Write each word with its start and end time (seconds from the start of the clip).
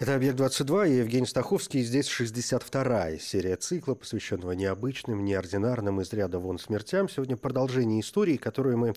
Это 0.00 0.14
«Объект-22» 0.14 0.90
и 0.90 0.96
Евгений 0.98 1.26
Стаховский. 1.26 1.82
Здесь 1.82 2.06
62-я 2.08 3.18
серия 3.18 3.56
цикла, 3.56 3.96
посвященного 3.96 4.52
необычным, 4.52 5.24
неординарным, 5.24 6.00
из 6.00 6.12
ряда 6.12 6.38
вон 6.38 6.60
смертям. 6.60 7.08
Сегодня 7.08 7.36
продолжение 7.36 8.00
истории, 8.00 8.36
которую 8.36 8.78
мы 8.78 8.94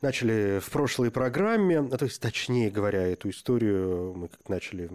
начали 0.00 0.58
в 0.58 0.68
прошлой 0.68 1.12
программе. 1.12 1.78
А 1.78 1.96
то 1.96 2.06
есть, 2.06 2.20
точнее 2.20 2.72
говоря, 2.72 3.06
эту 3.06 3.30
историю 3.30 4.14
мы 4.16 4.30
начали, 4.48 4.90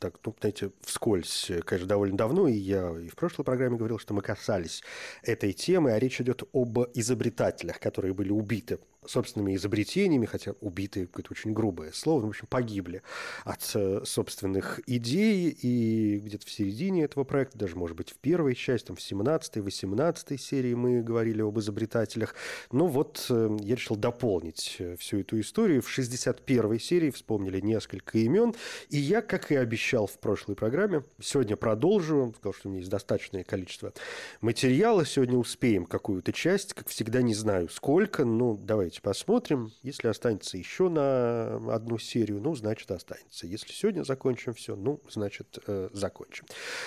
так, 0.00 0.14
ну, 0.24 0.34
знаете, 0.40 0.70
вскользь, 0.80 1.50
конечно, 1.66 1.86
довольно 1.86 2.16
давно. 2.16 2.48
И 2.48 2.56
я 2.56 2.98
и 2.98 3.08
в 3.08 3.16
прошлой 3.16 3.44
программе 3.44 3.76
говорил, 3.76 3.98
что 3.98 4.14
мы 4.14 4.22
касались 4.22 4.82
этой 5.22 5.52
темы, 5.52 5.92
а 5.92 5.98
речь 5.98 6.22
идет 6.22 6.42
об 6.54 6.78
изобретателях, 6.94 7.80
которые 7.80 8.14
были 8.14 8.30
убиты 8.30 8.78
собственными 9.06 9.54
изобретениями, 9.56 10.26
хотя 10.26 10.52
убитые 10.60 11.06
какое-то 11.06 11.32
очень 11.32 11.52
грубое 11.52 11.92
слово, 11.92 12.20
ну, 12.20 12.26
в 12.26 12.30
общем, 12.30 12.46
погибли 12.48 13.02
от 13.44 13.70
э, 13.74 14.02
собственных 14.04 14.80
идей, 14.86 15.50
и 15.50 16.18
где-то 16.18 16.46
в 16.46 16.50
середине 16.50 17.04
этого 17.04 17.24
проекта, 17.24 17.58
даже, 17.58 17.76
может 17.76 17.96
быть, 17.96 18.10
в 18.10 18.16
первой 18.16 18.54
части, 18.54 18.86
там, 18.86 18.96
в 18.96 19.00
17-й, 19.00 19.60
18 19.60 20.40
серии 20.40 20.74
мы 20.74 21.02
говорили 21.02 21.42
об 21.42 21.58
изобретателях. 21.58 22.34
Но 22.72 22.86
вот 22.86 23.26
э, 23.30 23.56
я 23.60 23.74
решил 23.74 23.96
дополнить 23.96 24.76
э, 24.78 24.96
всю 24.96 25.20
эту 25.20 25.40
историю. 25.40 25.82
В 25.82 25.98
61-й 25.98 26.80
серии 26.80 27.10
вспомнили 27.10 27.60
несколько 27.60 28.18
имен, 28.18 28.54
и 28.88 28.98
я, 28.98 29.22
как 29.22 29.52
и 29.52 29.56
обещал 29.56 30.06
в 30.06 30.18
прошлой 30.18 30.56
программе, 30.56 31.02
сегодня 31.20 31.56
продолжу, 31.56 32.34
сказал, 32.36 32.54
что 32.54 32.68
у 32.68 32.70
меня 32.70 32.80
есть 32.80 32.90
достаточное 32.90 33.44
количество 33.44 33.92
материала, 34.40 35.04
сегодня 35.04 35.38
успеем 35.38 35.86
какую-то 35.86 36.32
часть, 36.32 36.74
как 36.74 36.88
всегда, 36.88 37.22
не 37.22 37.34
знаю 37.34 37.68
сколько, 37.68 38.24
но 38.24 38.56
давайте 38.56 38.95
Давайте 38.96 39.02
посмотрим. 39.02 39.72
Если 39.82 40.08
останется 40.08 40.56
еще 40.56 40.88
на 40.88 41.74
одну 41.74 41.98
серию, 41.98 42.40
ну, 42.40 42.54
значит, 42.54 42.90
останется. 42.90 43.46
Если 43.46 43.72
сегодня 43.72 44.02
закончим 44.04 44.54
все, 44.54 44.76
ну, 44.76 45.00
значит, 45.08 45.58
э, 45.66 45.88
закончим. 45.92 46.44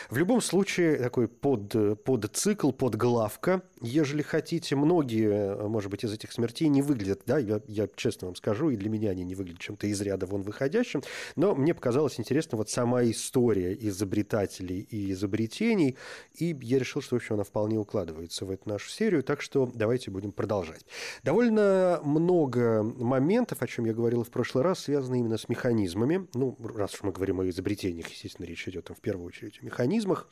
В 0.10 0.18
любом 0.18 0.42
случае, 0.42 0.98
такой 0.98 1.28
под, 1.28 2.04
под 2.04 2.26
цикл, 2.36 2.72
под 2.72 2.96
главка. 2.96 3.62
Ежели 3.82 4.22
хотите, 4.22 4.76
многие, 4.76 5.56
может 5.68 5.92
быть, 5.92 6.04
из 6.04 6.14
этих 6.14 6.32
смертей 6.32 6.68
не 6.68 6.82
выглядят, 6.82 7.22
да, 7.26 7.38
я, 7.38 7.62
я 7.68 7.88
честно 7.96 8.28
вам 8.28 8.36
скажу, 8.36 8.70
и 8.70 8.76
для 8.76 8.90
меня 8.90 9.12
они 9.12 9.23
не 9.23 9.36
выглядят 9.36 9.62
чем-то 9.62 9.88
из 9.88 10.02
ряда 10.02 10.26
вон 10.26 10.42
выходящим, 10.42 11.02
но 11.36 11.56
мне 11.56 11.73
показалось 11.73 12.20
интересно 12.20 12.58
вот 12.58 12.70
сама 12.70 13.04
история 13.04 13.73
изобретателей 13.73 14.82
и 14.82 15.12
изобретений, 15.12 15.98
и 16.34 16.58
я 16.62 16.80
решил, 16.80 17.02
что, 17.02 17.16
в 17.16 17.18
общем, 17.18 17.36
она 17.36 17.44
вполне 17.44 17.78
укладывается 17.78 18.46
в 18.46 18.52
эту 18.52 18.68
нашу 18.68 18.90
серию, 18.90 19.23
так 19.23 19.42
что 19.42 19.70
давайте 19.73 20.12
будем 20.12 20.32
продолжать. 20.32 20.86
Довольно 21.23 21.98
много 22.03 22.83
моментов, 22.83 23.61
о 23.61 23.67
чем 23.67 23.86
я 23.86 23.94
говорил 23.94 24.23
в 24.23 24.30
прошлый 24.30 24.64
раз, 24.64 24.80
связаны 24.80 25.19
именно 25.19 25.38
с 25.38 25.50
механизмами. 25.50 26.28
Ну, 26.33 26.58
раз 26.75 26.94
уж 26.95 27.03
мы 27.03 27.11
говорим 27.11 27.39
о 27.42 27.50
изобретениях, 27.50 28.08
естественно, 28.08 28.45
речь 28.45 28.67
идет 28.67 28.86
там, 28.86 28.95
в 28.95 29.02
первую 29.02 29.28
очередь 29.28 29.59
о 29.61 29.66
механизмах. 29.66 30.27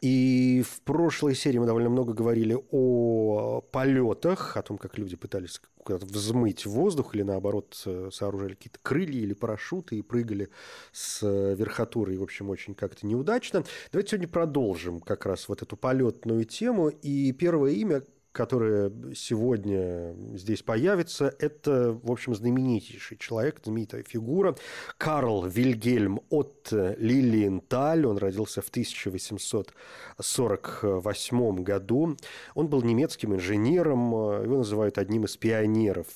И 0.00 0.64
в 0.68 0.80
прошлой 0.80 1.36
серии 1.36 1.58
мы 1.58 1.66
довольно 1.66 1.88
много 1.88 2.12
говорили 2.12 2.58
о 2.72 3.60
полетах, 3.60 4.56
о 4.56 4.62
том, 4.62 4.76
как 4.76 4.98
люди 4.98 5.14
пытались 5.14 5.60
куда-то 5.78 6.06
взмыть 6.06 6.66
воздух 6.66 7.14
или, 7.14 7.22
наоборот, 7.22 7.76
сооружали 8.10 8.54
какие-то 8.54 8.80
крылья 8.82 9.20
или 9.20 9.32
парашюты 9.32 9.98
и 9.98 10.02
прыгали 10.02 10.48
с 10.90 11.22
верхотуры, 11.22 12.14
и, 12.14 12.18
в 12.18 12.22
общем, 12.24 12.50
очень 12.50 12.74
как-то 12.74 13.06
неудачно. 13.06 13.62
Давайте 13.92 14.10
сегодня 14.10 14.26
продолжим 14.26 14.98
как 14.98 15.24
раз 15.24 15.48
вот 15.48 15.62
эту 15.62 15.76
полетную 15.76 16.46
тему. 16.46 16.88
И 16.88 17.30
первое 17.30 17.70
имя, 17.70 18.02
которая 18.32 18.90
сегодня 19.14 20.16
здесь 20.34 20.62
появится, 20.62 21.34
это, 21.38 21.92
в 22.02 22.10
общем, 22.10 22.34
знаменитейший 22.34 23.18
человек, 23.18 23.60
знаменитая 23.62 24.02
фигура 24.02 24.56
Карл 24.96 25.44
Вильгельм 25.46 26.22
от 26.30 26.68
Лилиенталь. 26.70 28.06
Он 28.06 28.16
родился 28.16 28.62
в 28.62 28.68
1848 28.68 31.62
году. 31.62 32.16
Он 32.54 32.68
был 32.68 32.80
немецким 32.82 33.34
инженером, 33.34 34.12
его 34.42 34.56
называют 34.58 34.98
одним 34.98 35.24
из 35.24 35.36
пионеров 35.36 36.06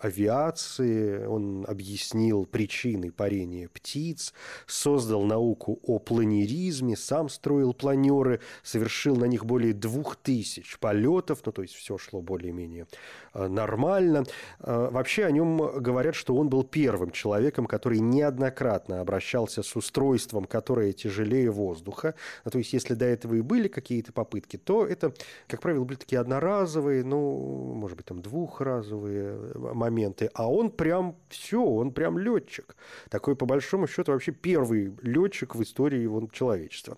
авиации. 0.00 1.26
Он 1.26 1.66
объяснил 1.68 2.46
причины 2.46 3.10
парения 3.12 3.68
птиц, 3.68 4.32
создал 4.66 5.24
науку 5.24 5.78
о 5.82 5.98
планеризме, 5.98 6.96
сам 6.96 7.28
строил 7.28 7.74
планеры, 7.74 8.40
совершил 8.62 9.16
на 9.16 9.26
них 9.26 9.44
более 9.44 9.74
двух 9.74 10.16
тысяч 10.16 10.78
полетов, 10.78 11.42
ну, 11.44 11.52
то 11.52 11.65
есть 11.66 11.74
все 11.74 11.98
шло 11.98 12.22
более-менее 12.22 12.86
э, 13.34 13.48
нормально. 13.48 14.24
Э, 14.60 14.88
вообще 14.90 15.24
о 15.24 15.30
нем 15.30 15.56
говорят, 15.80 16.14
что 16.14 16.34
он 16.34 16.48
был 16.48 16.64
первым 16.64 17.10
человеком, 17.10 17.66
который 17.66 17.98
неоднократно 17.98 19.00
обращался 19.00 19.62
с 19.62 19.76
устройством, 19.76 20.44
которое 20.44 20.92
тяжелее 20.92 21.50
воздуха. 21.50 22.14
Ну, 22.44 22.50
то 22.50 22.58
есть, 22.58 22.72
если 22.72 22.94
до 22.94 23.04
этого 23.04 23.34
и 23.34 23.40
были 23.40 23.68
какие-то 23.68 24.12
попытки, 24.12 24.56
то 24.56 24.86
это, 24.86 25.12
как 25.46 25.60
правило, 25.60 25.84
были 25.84 25.98
такие 25.98 26.20
одноразовые, 26.20 27.04
ну, 27.04 27.74
может 27.74 27.96
быть, 27.96 28.06
там 28.06 28.22
двухразовые 28.22 29.36
моменты. 29.54 30.30
А 30.34 30.50
он 30.50 30.70
прям 30.70 31.16
все, 31.28 31.62
он 31.62 31.92
прям 31.92 32.18
летчик. 32.18 32.76
Такой, 33.10 33.36
по 33.36 33.46
большому 33.46 33.86
счету, 33.86 34.12
вообще 34.12 34.32
первый 34.32 34.94
летчик 35.02 35.54
в 35.54 35.62
истории 35.62 36.00
его 36.00 36.28
человечества. 36.32 36.96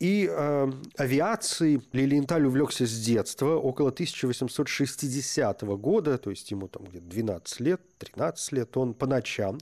И 0.00 0.30
э, 0.30 0.72
авиацией 0.96 1.82
Лилиенталь 1.92 2.46
увлекся 2.46 2.86
с 2.86 3.00
детства, 3.00 3.56
около 3.56 3.88
1860 3.88 5.62
года, 5.62 6.18
то 6.18 6.30
есть 6.30 6.50
ему 6.52 6.68
там 6.68 6.84
где-то 6.84 7.06
12 7.06 7.60
лет, 7.60 7.80
13 7.98 8.52
лет, 8.52 8.76
он 8.76 8.94
по 8.94 9.06
ночам 9.06 9.58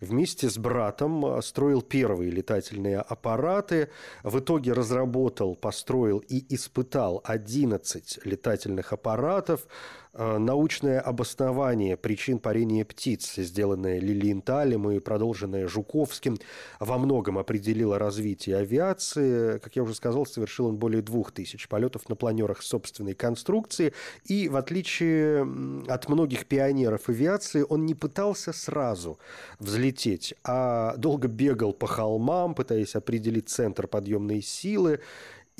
вместе 0.00 0.48
с 0.48 0.58
братом 0.58 1.24
э, 1.26 1.42
строил 1.42 1.82
первые 1.82 2.30
летательные 2.30 3.00
аппараты, 3.00 3.90
в 4.22 4.38
итоге 4.38 4.72
разработал, 4.72 5.56
построил 5.56 6.18
и 6.18 6.44
испытал 6.54 7.20
11 7.24 8.20
летательных 8.24 8.92
аппаратов, 8.92 9.66
Э, 10.12 10.38
научное 10.38 11.00
обоснование 11.00 11.96
причин 11.96 12.40
парения 12.40 12.84
птиц, 12.84 13.34
сделанное 13.36 14.00
Лилиенталем 14.00 14.90
и 14.90 14.98
продолженное 14.98 15.68
Жуковским, 15.68 16.38
во 16.80 16.98
многом 16.98 17.38
определило 17.38 17.98
развитие 17.98 18.56
авиации. 18.56 19.58
Как 19.58 19.76
я 19.76 19.84
уже 19.84 19.94
сказал, 19.94 20.26
совершил 20.26 20.66
он 20.66 20.76
более 20.76 21.02
двух 21.02 21.30
тысяч 21.30 21.68
полетов 21.68 22.08
на 22.08 22.16
планерах 22.16 22.62
собственной 22.62 23.14
конструкции. 23.14 23.92
И 24.24 24.48
в 24.48 24.56
отличие 24.56 25.42
от 25.86 26.08
многих 26.08 26.46
пионеров 26.46 27.08
авиации, 27.08 27.64
он 27.68 27.79
не 27.86 27.94
пытался 27.94 28.52
сразу 28.52 29.18
взлететь, 29.58 30.34
а 30.44 30.96
долго 30.96 31.28
бегал 31.28 31.72
по 31.72 31.86
холмам, 31.86 32.54
пытаясь 32.54 32.96
определить 32.96 33.48
центр 33.48 33.86
подъемной 33.86 34.42
силы 34.42 35.00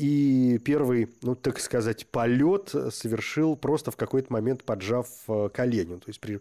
и 0.01 0.59
первый, 0.65 1.11
ну, 1.21 1.35
так 1.35 1.61
сказать, 1.61 2.07
полет 2.07 2.75
совершил 2.91 3.55
просто 3.55 3.91
в 3.91 3.97
какой-то 3.97 4.33
момент 4.33 4.65
поджав 4.65 5.07
э, 5.29 5.51
колени, 5.53 5.97
то 5.97 6.05
есть 6.07 6.21
при, 6.21 6.41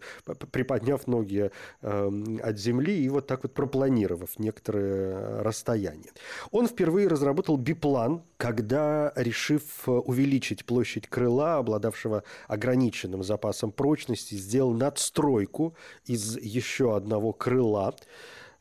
приподняв 0.50 1.06
ноги 1.06 1.50
э, 1.82 2.10
от 2.42 2.58
земли 2.58 3.04
и 3.04 3.10
вот 3.10 3.26
так 3.26 3.42
вот 3.42 3.52
пропланировав 3.52 4.38
некоторое 4.38 5.42
расстояние. 5.42 6.10
Он 6.50 6.68
впервые 6.68 7.06
разработал 7.06 7.58
биплан, 7.58 8.22
когда, 8.38 9.12
решив 9.14 9.86
увеличить 9.86 10.64
площадь 10.64 11.06
крыла, 11.06 11.58
обладавшего 11.58 12.24
ограниченным 12.48 13.22
запасом 13.22 13.72
прочности, 13.72 14.36
сделал 14.36 14.72
надстройку 14.72 15.74
из 16.06 16.38
еще 16.38 16.96
одного 16.96 17.34
крыла. 17.34 17.94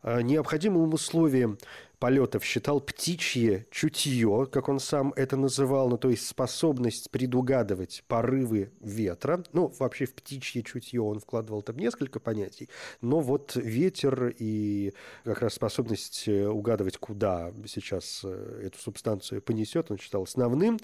Э, 0.03 0.21
необходимым 0.21 0.93
условием 0.93 1.57
полетов 1.99 2.43
считал 2.43 2.79
птичье 2.79 3.67
чутье, 3.71 4.47
как 4.51 4.69
он 4.69 4.79
сам 4.79 5.13
это 5.15 5.35
называл, 5.35 5.89
ну, 5.89 5.97
то 5.97 6.09
есть 6.09 6.25
способность 6.25 7.11
предугадывать 7.11 8.03
порывы 8.07 8.71
ветра. 8.79 9.43
Ну, 9.53 9.73
вообще 9.79 10.05
в 10.05 10.13
птичье 10.15 10.63
чутье 10.63 11.01
он 11.01 11.19
вкладывал 11.19 11.61
там 11.61 11.77
несколько 11.77 12.19
понятий, 12.19 12.69
но 13.01 13.19
вот 13.19 13.55
ветер 13.55 14.33
и 14.37 14.93
как 15.23 15.41
раз 15.41 15.53
способность 15.53 16.27
э, 16.27 16.47
угадывать, 16.47 16.97
куда 16.97 17.51
сейчас 17.67 18.21
э, 18.23 18.61
эту 18.65 18.79
субстанцию 18.79 19.41
понесет, 19.41 19.91
он 19.91 19.97
считал 19.97 20.23
основным. 20.23 20.79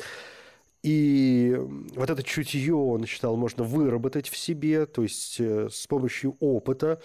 И 0.83 1.55
вот 1.95 2.11
это 2.11 2.21
чутье, 2.21 2.75
он 2.75 3.07
считал, 3.07 3.35
можно 3.37 3.63
выработать 3.63 4.29
в 4.29 4.37
себе, 4.37 4.85
то 4.85 5.01
есть 5.01 5.39
э, 5.39 5.67
с 5.71 5.87
помощью 5.87 6.37
опыта, 6.39 7.01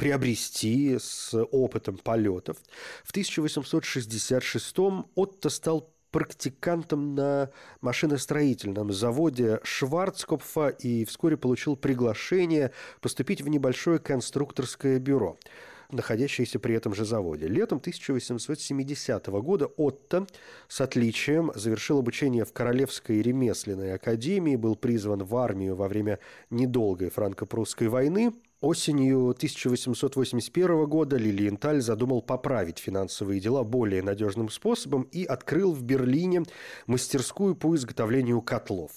приобрести 0.00 0.96
с 0.98 1.34
опытом 1.34 1.98
полетов. 1.98 2.56
В 3.04 3.10
1866 3.10 4.76
Отто 5.14 5.50
стал 5.50 5.92
практикантом 6.10 7.14
на 7.14 7.50
машиностроительном 7.82 8.92
заводе 8.92 9.60
Шварцкопфа 9.62 10.68
и 10.68 11.04
вскоре 11.04 11.36
получил 11.36 11.76
приглашение 11.76 12.72
поступить 13.02 13.42
в 13.42 13.48
небольшое 13.48 13.98
конструкторское 13.98 14.98
бюро 14.98 15.38
находящееся 15.90 16.60
при 16.60 16.76
этом 16.76 16.94
же 16.94 17.04
заводе. 17.04 17.48
Летом 17.48 17.78
1870 17.78 19.26
года 19.26 19.66
Отто 19.66 20.24
с 20.68 20.80
отличием 20.80 21.50
завершил 21.56 21.98
обучение 21.98 22.44
в 22.44 22.52
Королевской 22.52 23.20
ремесленной 23.20 23.94
академии, 23.94 24.54
был 24.54 24.76
призван 24.76 25.24
в 25.24 25.36
армию 25.36 25.74
во 25.74 25.88
время 25.88 26.20
недолгой 26.48 27.10
франко-прусской 27.10 27.88
войны– 27.88 28.32
Осенью 28.60 29.30
1881 29.30 30.84
года 30.84 31.16
Лилиенталь 31.16 31.80
задумал 31.80 32.20
поправить 32.20 32.78
финансовые 32.78 33.40
дела 33.40 33.64
более 33.64 34.02
надежным 34.02 34.50
способом 34.50 35.04
и 35.04 35.24
открыл 35.24 35.72
в 35.72 35.82
Берлине 35.82 36.42
мастерскую 36.86 37.54
по 37.54 37.74
изготовлению 37.74 38.42
котлов. 38.42 38.90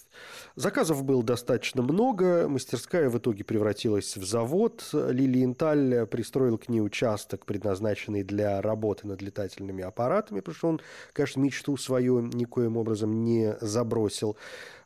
Заказов 0.57 1.05
было 1.05 1.23
достаточно 1.23 1.81
много, 1.81 2.49
мастерская 2.49 3.09
в 3.09 3.17
итоге 3.17 3.45
превратилась 3.45 4.17
в 4.17 4.25
завод. 4.25 4.83
Лилиенталь 4.91 6.07
пристроил 6.07 6.57
к 6.57 6.67
ней 6.67 6.81
участок, 6.81 7.45
предназначенный 7.45 8.23
для 8.23 8.61
работы 8.61 9.07
над 9.07 9.21
летательными 9.21 9.81
аппаратами, 9.81 10.41
потому 10.41 10.55
что 10.55 10.67
он, 10.67 10.81
конечно, 11.13 11.39
мечту 11.39 11.77
свою 11.77 12.19
никоим 12.19 12.75
образом 12.75 13.23
не 13.23 13.55
забросил 13.61 14.35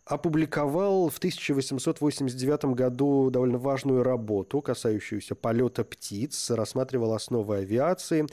опубликовал 0.07 1.09
в 1.09 1.18
1889 1.18 2.75
году 2.75 3.30
довольно 3.30 3.57
важную 3.57 4.04
работу, 4.04 4.62
касающуюся 4.62 5.36
полета 5.36 5.83
птиц, 5.83 6.51
рассматривал 6.51 7.13
основы 7.13 7.57
авиации 7.57 8.25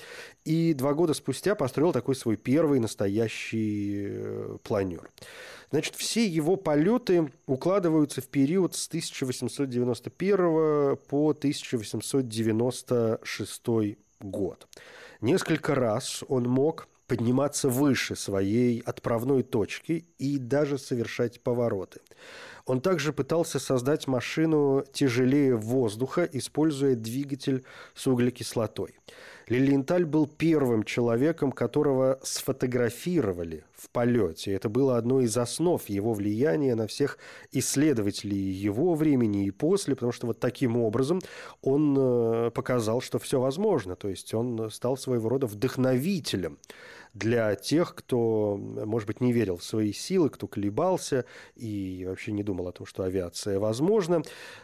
и 0.45 0.75
два 0.75 0.95
года 0.95 1.15
спустя 1.15 1.55
построил 1.55 1.93
такой 1.93 2.15
свой 2.15 2.37
первый 2.37 2.81
настоящий 2.81 4.09
э, 4.09 4.59
планер. 4.63 5.11
Значит, 5.71 5.95
все 5.97 6.27
его 6.27 6.57
полеты 6.57 7.33
укладываются 7.47 8.21
в 8.21 8.29
период 8.29 8.75
с 8.77 8.87
1891 8.87 10.97
по 11.09 11.31
1896 11.31 13.63
год. 14.21 14.69
Несколько 15.21 15.75
раз 15.75 16.23
он 16.29 16.45
мог 16.45 16.87
подниматься 17.07 17.69
выше 17.69 18.17
своей 18.17 18.81
отправной 18.81 19.43
точки 19.43 20.07
и 20.19 20.39
даже 20.39 20.79
совершать 20.79 21.43
повороты. 21.43 22.01
Он 22.67 22.81
также 22.81 23.13
пытался 23.13 23.59
создать 23.59 24.07
машину 24.07 24.85
тяжелее 24.93 25.55
воздуха, 25.55 26.27
используя 26.33 26.95
двигатель 26.95 27.65
с 27.95 28.07
углекислотой. 28.07 28.97
Лилиенталь 29.49 30.07
был 30.07 30.27
первым 30.27 30.85
человеком, 30.85 31.53
которого 31.53 32.19
сфотографировали 32.23 33.65
в 33.75 33.91
полете. 33.91 34.53
Это 34.53 34.71
было 34.71 34.97
одно 34.97 35.21
из 35.21 35.37
основ 35.37 35.87
его 35.91 36.15
влияния 36.15 36.75
на 36.75 36.87
всех 36.87 37.19
исследователей 37.53 38.39
его 38.39 38.95
времени 38.95 39.45
и 39.45 39.51
после, 39.51 39.95
потому 39.95 40.13
что 40.13 40.27
вот 40.27 40.41
таким 40.41 40.79
образом 40.79 41.21
он 41.61 41.95
э, 41.99 42.51
показал, 42.53 43.03
что 43.03 43.19
все 43.19 43.39
возможно. 43.39 43.97
То 43.97 44.09
есть 44.09 44.33
он 44.33 44.71
стал 44.71 44.97
своего 44.97 45.29
рода 45.29 45.47
вдохновителем 45.47 46.57
для 47.15 47.55
тех, 47.55 47.95
кто, 47.95 48.57
может 48.57 49.07
быть, 49.07 49.21
не 49.21 49.33
верил 49.33 49.57
в 49.57 49.65
свои 49.65 49.93
силы, 49.93 50.31
кто 50.31 50.49
колебался 50.49 51.25
и 51.55 52.05
вообще 52.07 52.33
не 52.33 52.43
думал 52.43 52.69
о 52.69 52.73
том, 52.73 52.87
что 52.87 53.05
авиация 53.05 53.61
возможна. 53.61 54.23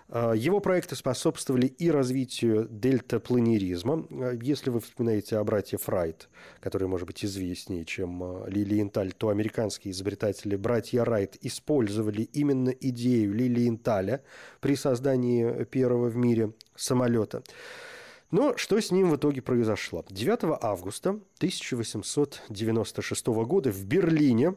А, 0.09 0.33
его 0.33 0.61
проекты 0.61 0.97
способствовали 0.97 1.67
и 1.67 1.91
развитию 1.91 2.67
дельтапланеризма. 2.69 4.07
Если 4.43 4.71
вы 4.71 4.81
вспоминаете 4.81 5.37
о 5.37 5.45
братьях 5.45 5.89
Райт, 5.89 6.29
которые, 6.61 6.89
может 6.89 7.07
быть, 7.07 7.25
известнее, 7.25 7.85
чем 7.85 8.23
а, 8.23 8.47
Лилиенталь, 8.49 9.13
то 9.13 9.29
американские 9.29 9.93
изобретатели 9.93 10.57
братья 10.57 11.05
Райт 11.05 11.37
использовали 11.43 12.23
именно 12.23 12.71
идею 12.71 13.33
Лилиенталя 13.33 14.23
при 14.61 14.75
создании 14.75 15.65
первого 15.65 16.09
в 16.09 16.17
мире 16.17 16.53
самолета. 16.75 17.45
Но 18.31 18.57
что 18.57 18.81
с 18.81 18.91
ним 18.91 19.11
в 19.11 19.17
итоге 19.17 19.43
произошло? 19.43 20.05
9 20.09 20.59
августа 20.63 21.11
1896 21.39 23.27
года 23.27 23.71
в 23.71 23.85
Берлине 23.85 24.55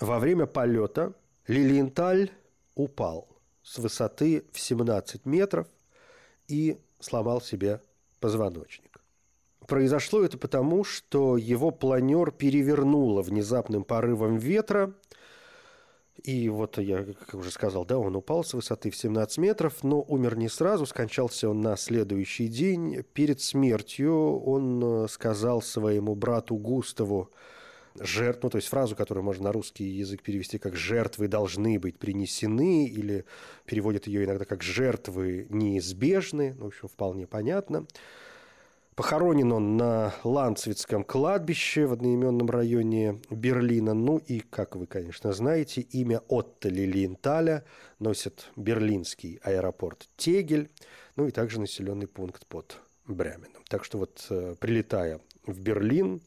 во 0.00 0.18
время 0.18 0.46
полета 0.46 1.12
Лилиенталь 1.48 2.30
упал 2.74 3.28
с 3.62 3.78
высоты 3.78 4.44
в 4.52 4.60
17 4.60 5.26
метров 5.26 5.66
и 6.46 6.78
сломал 7.00 7.40
себе 7.40 7.82
позвоночник. 8.20 9.00
Произошло 9.66 10.22
это 10.22 10.38
потому, 10.38 10.84
что 10.84 11.36
его 11.36 11.72
планер 11.72 12.30
перевернуло 12.30 13.22
внезапным 13.22 13.82
порывом 13.82 14.36
ветра– 14.36 14.94
и 16.22 16.48
вот 16.48 16.78
я, 16.78 17.04
как 17.04 17.34
уже 17.34 17.50
сказал, 17.50 17.84
да, 17.84 17.98
он 17.98 18.16
упал 18.16 18.44
с 18.44 18.54
высоты 18.54 18.90
в 18.90 18.96
17 18.96 19.38
метров, 19.38 19.84
но 19.84 20.02
умер 20.02 20.36
не 20.36 20.48
сразу, 20.48 20.86
скончался 20.86 21.48
он 21.48 21.60
на 21.60 21.76
следующий 21.76 22.48
день. 22.48 23.02
Перед 23.12 23.40
смертью 23.40 24.40
он 24.40 25.04
э, 25.04 25.08
сказал 25.08 25.62
своему 25.62 26.14
брату 26.14 26.56
Густаву, 26.56 27.30
жертв, 28.00 28.42
ну, 28.42 28.50
то 28.50 28.56
есть 28.56 28.68
фразу, 28.68 28.96
которую 28.96 29.24
можно 29.24 29.44
на 29.44 29.52
русский 29.52 29.84
язык 29.84 30.22
перевести 30.22 30.58
как 30.58 30.76
«жертвы 30.76 31.28
должны 31.28 31.78
быть 31.78 31.98
принесены», 31.98 32.86
или 32.86 33.24
переводят 33.64 34.06
ее 34.06 34.24
иногда 34.24 34.44
как 34.44 34.62
«жертвы 34.62 35.46
неизбежны», 35.50 36.54
ну, 36.58 36.64
в 36.64 36.68
общем, 36.68 36.88
вполне 36.88 37.26
понятно. 37.26 37.86
Похоронен 38.96 39.52
он 39.52 39.76
на 39.76 40.14
Ланцвицком 40.24 41.04
кладбище 41.04 41.84
в 41.84 41.92
одноименном 41.92 42.48
районе 42.48 43.20
Берлина. 43.28 43.92
Ну 43.92 44.16
и, 44.16 44.40
как 44.40 44.74
вы, 44.74 44.86
конечно, 44.86 45.34
знаете, 45.34 45.82
имя 45.82 46.22
Отто 46.28 46.70
Лилиенталя 46.70 47.64
носит 47.98 48.50
берлинский 48.56 49.38
аэропорт 49.42 50.08
Тегель, 50.16 50.70
ну 51.14 51.28
и 51.28 51.30
также 51.30 51.60
населенный 51.60 52.06
пункт 52.06 52.46
под 52.46 52.80
Бременом. 53.06 53.62
Так 53.68 53.84
что 53.84 53.98
вот 53.98 54.26
э, 54.30 54.54
прилетая 54.58 55.20
в 55.44 55.60
Берлин, 55.60 56.22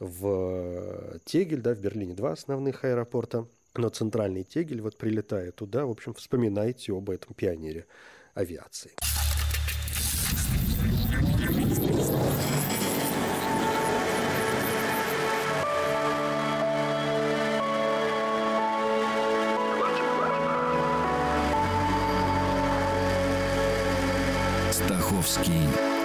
в 0.00 1.20
Тегель, 1.24 1.60
да, 1.60 1.74
в 1.74 1.78
Берлине 1.78 2.14
два 2.14 2.32
основных 2.32 2.84
аэропорта, 2.84 3.46
но 3.76 3.88
центральный 3.88 4.42
Тегель, 4.42 4.80
вот 4.80 4.98
прилетая 4.98 5.52
туда, 5.52 5.86
в 5.86 5.90
общем, 5.90 6.12
вспоминайте 6.14 6.92
об 6.92 7.08
этом 7.08 7.34
пионере 7.34 7.86
авиации. 8.34 8.90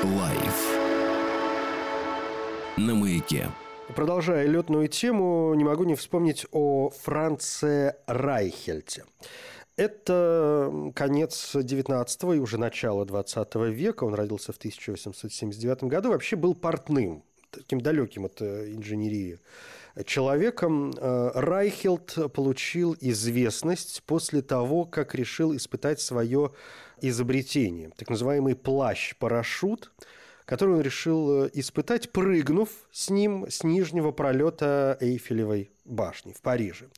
Live 0.04 0.78
на 2.78 2.96
Маяке. 2.96 3.50
Продолжая 3.96 4.48
летную 4.48 4.88
тему, 4.88 5.54
не 5.56 5.64
могу 5.64 5.84
не 5.84 5.96
вспомнить 5.96 6.46
о 6.52 6.90
Франце 6.90 7.98
Райхельте. 8.08 9.04
Это 9.76 10.92
конец 10.96 11.56
19 11.56 12.24
и 12.24 12.40
уже 12.40 12.58
начало 12.58 13.06
20 13.06 13.56
века. 13.56 14.04
Он 14.04 14.14
родился 14.14 14.54
в 14.54 14.58
1879 14.58 15.84
году. 15.86 16.10
Вообще 16.10 16.36
был 16.36 16.54
портным, 16.54 17.24
таким 17.50 17.82
далеким 17.82 18.26
от 18.26 18.42
э, 18.42 18.74
инженерии 18.74 19.40
человеком. 20.06 20.94
Э, 20.98 21.32
Райхельт 21.34 22.34
получил 22.34 22.96
известность 23.00 24.04
после 24.06 24.42
того, 24.42 24.86
как 24.86 25.16
решил 25.16 25.56
испытать 25.56 26.00
свое 26.00 26.52
изобретение. 27.02 27.92
Так 27.96 28.10
называемый 28.10 28.56
плащ-парашют, 28.56 29.92
который 30.46 30.76
он 30.76 30.82
решил 30.82 31.46
э, 31.46 31.50
испытать, 31.54 32.12
прыгнув 32.12 32.70
с 32.92 33.10
ним 33.10 33.46
с 33.50 33.64
нижнего 33.64 34.12
пролета 34.12 34.98
Эйфелевой 35.00 35.72
башни 35.86 36.34
в 36.34 36.42
Париже. 36.42 36.90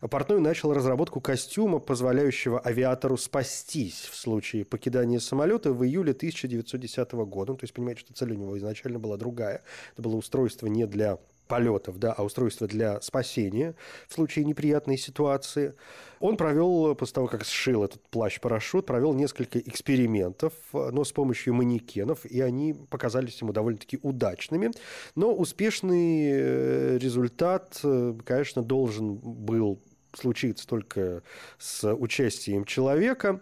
Портной 0.00 0.40
начал 0.40 0.72
разработку 0.72 1.20
костюма, 1.20 1.78
позволяющего 1.78 2.64
авиатору 2.64 3.16
спастись 3.16 4.08
в 4.10 4.16
случае 4.16 4.64
покидания 4.64 5.18
самолета 5.18 5.72
в 5.72 5.84
июле 5.84 6.12
1910 6.12 7.12
года. 7.12 7.54
То 7.54 7.64
есть, 7.64 7.74
понимаете, 7.74 8.00
что 8.00 8.14
цель 8.14 8.32
у 8.32 8.36
него 8.36 8.58
изначально 8.58 8.98
была 8.98 9.16
другая. 9.16 9.62
Это 9.94 10.02
было 10.02 10.16
устройство 10.16 10.66
не 10.66 10.86
для 10.86 11.18
полетов, 11.46 11.98
да, 11.98 12.12
а 12.12 12.24
устройство 12.24 12.66
для 12.66 13.00
спасения 13.00 13.74
в 14.08 14.14
случае 14.14 14.44
неприятной 14.44 14.98
ситуации. 14.98 15.74
Он 16.20 16.36
провел, 16.36 16.94
после 16.94 17.14
того, 17.14 17.26
как 17.26 17.44
сшил 17.44 17.84
этот 17.84 18.02
плащ-парашют, 18.10 18.86
провел 18.86 19.12
несколько 19.12 19.58
экспериментов, 19.58 20.52
но 20.72 21.04
с 21.04 21.12
помощью 21.12 21.54
манекенов, 21.54 22.24
и 22.24 22.40
они 22.40 22.74
показались 22.74 23.40
ему 23.40 23.52
довольно-таки 23.52 23.98
удачными. 24.02 24.70
Но 25.14 25.34
успешный 25.34 26.30
э, 26.30 26.98
результат, 26.98 27.80
э, 27.84 28.14
конечно, 28.24 28.62
должен 28.62 29.16
был 29.16 29.80
случиться 30.14 30.66
только 30.66 31.22
с 31.58 31.92
участием 31.92 32.64
человека. 32.64 33.40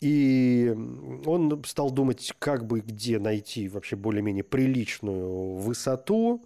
И 0.00 0.74
он 1.24 1.62
стал 1.64 1.90
думать, 1.90 2.34
как 2.38 2.66
бы 2.66 2.80
где 2.80 3.18
найти 3.18 3.68
вообще 3.68 3.96
более-менее 3.96 4.44
приличную 4.44 5.54
высоту, 5.56 6.44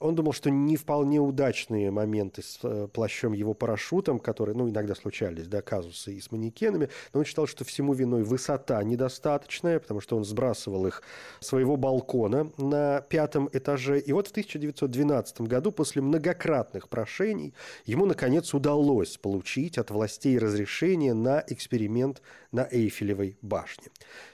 Он 0.00 0.14
думал, 0.14 0.32
что 0.32 0.50
не 0.50 0.76
вполне 0.76 1.20
удачные 1.20 1.90
моменты 1.90 2.42
с 2.42 2.58
э, 2.62 2.88
плащом 2.90 3.34
его 3.34 3.52
парашютом, 3.52 4.18
которые, 4.18 4.56
ну, 4.56 4.68
иногда 4.68 4.94
случались, 4.94 5.46
да, 5.46 5.60
казусы 5.60 6.14
и 6.14 6.20
с 6.20 6.32
манекенами, 6.32 6.88
но 7.12 7.20
он 7.20 7.26
считал, 7.26 7.46
что 7.46 7.66
всему 7.66 7.92
виной 7.92 8.22
высота 8.22 8.82
недостаточная, 8.82 9.78
потому 9.78 10.00
что 10.00 10.16
он 10.16 10.24
сбрасывал 10.24 10.86
их 10.86 11.02
своего 11.40 11.76
балкона 11.76 12.50
на 12.56 13.02
пятом 13.02 13.50
этаже. 13.52 14.00
И 14.00 14.12
вот 14.12 14.28
в 14.28 14.30
1912 14.30 15.42
году, 15.42 15.70
после 15.70 16.00
многократных 16.00 16.88
прошений, 16.88 17.52
ему, 17.84 18.06
наконец, 18.06 18.54
удалось 18.54 19.18
получить 19.18 19.76
от 19.76 19.90
властей 19.90 20.38
разрешение 20.38 21.12
на 21.12 21.44
эксперимент 21.46 22.22
на 22.52 22.66
Эйфелевой 22.70 23.36
башне. 23.42 23.88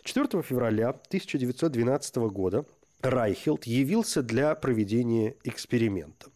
4 0.04 0.42
февраля 0.42 0.90
1912 0.90 2.16
года 2.16 2.64
Райхелд 3.02 3.64
явился 3.64 4.22
для 4.22 4.54
проведения 4.54 5.36
эксперимента. 5.44 6.30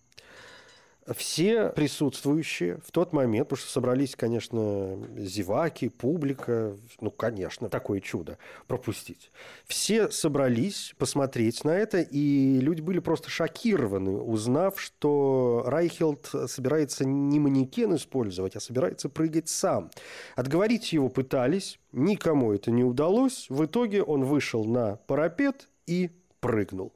Все 1.17 1.71
присутствующие 1.71 2.79
в 2.87 2.93
тот 2.93 3.12
момент, 3.12 3.49
потому 3.49 3.62
что 3.62 3.73
собрались, 3.73 4.14
конечно, 4.14 4.97
зеваки, 5.17 5.88
публика, 5.88 6.76
ну, 7.00 7.11
конечно, 7.11 7.69
такое 7.69 8.00
чудо 8.00 8.38
пропустить. 8.69 9.33
Все 9.67 10.11
собрались 10.11 10.95
посмотреть 10.99 11.64
на 11.64 11.71
это, 11.71 12.00
и 12.00 12.61
люди 12.61 12.81
были 12.81 13.00
просто 13.00 13.29
шокированы, 13.29 14.21
узнав, 14.21 14.81
что 14.81 15.64
Райхелд 15.67 16.31
собирается 16.47 17.05
не 17.05 17.40
манекен 17.40 17.97
использовать, 17.97 18.55
а 18.55 18.61
собирается 18.61 19.09
прыгать 19.09 19.49
сам. 19.49 19.90
Отговорить 20.37 20.93
его 20.93 21.09
пытались, 21.09 21.81
никому 21.93 22.52
это 22.52 22.71
не 22.71 22.85
удалось. 22.85 23.47
В 23.49 23.64
итоге 23.64 24.05
он 24.05 24.25
вышел 24.25 24.64
на 24.64 24.97
парапет 25.07 25.71
и 25.87 26.11
прыгнул. 26.40 26.92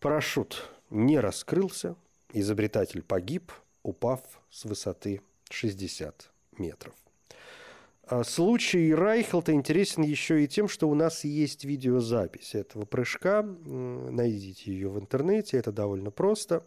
Парашют 0.00 0.70
не 0.90 1.18
раскрылся, 1.18 1.96
изобретатель 2.32 3.02
погиб, 3.02 3.52
упав 3.82 4.20
с 4.50 4.64
высоты 4.64 5.20
60 5.50 6.30
метров. 6.58 6.94
А 8.06 8.22
случай 8.22 8.94
Райхелта 8.94 9.52
интересен 9.52 10.02
еще 10.02 10.44
и 10.44 10.48
тем, 10.48 10.68
что 10.68 10.90
у 10.90 10.94
нас 10.94 11.24
есть 11.24 11.64
видеозапись 11.64 12.54
этого 12.54 12.84
прыжка. 12.84 13.42
Найдите 13.42 14.72
ее 14.72 14.90
в 14.90 14.98
интернете, 14.98 15.56
это 15.56 15.72
довольно 15.72 16.10
просто. 16.10 16.66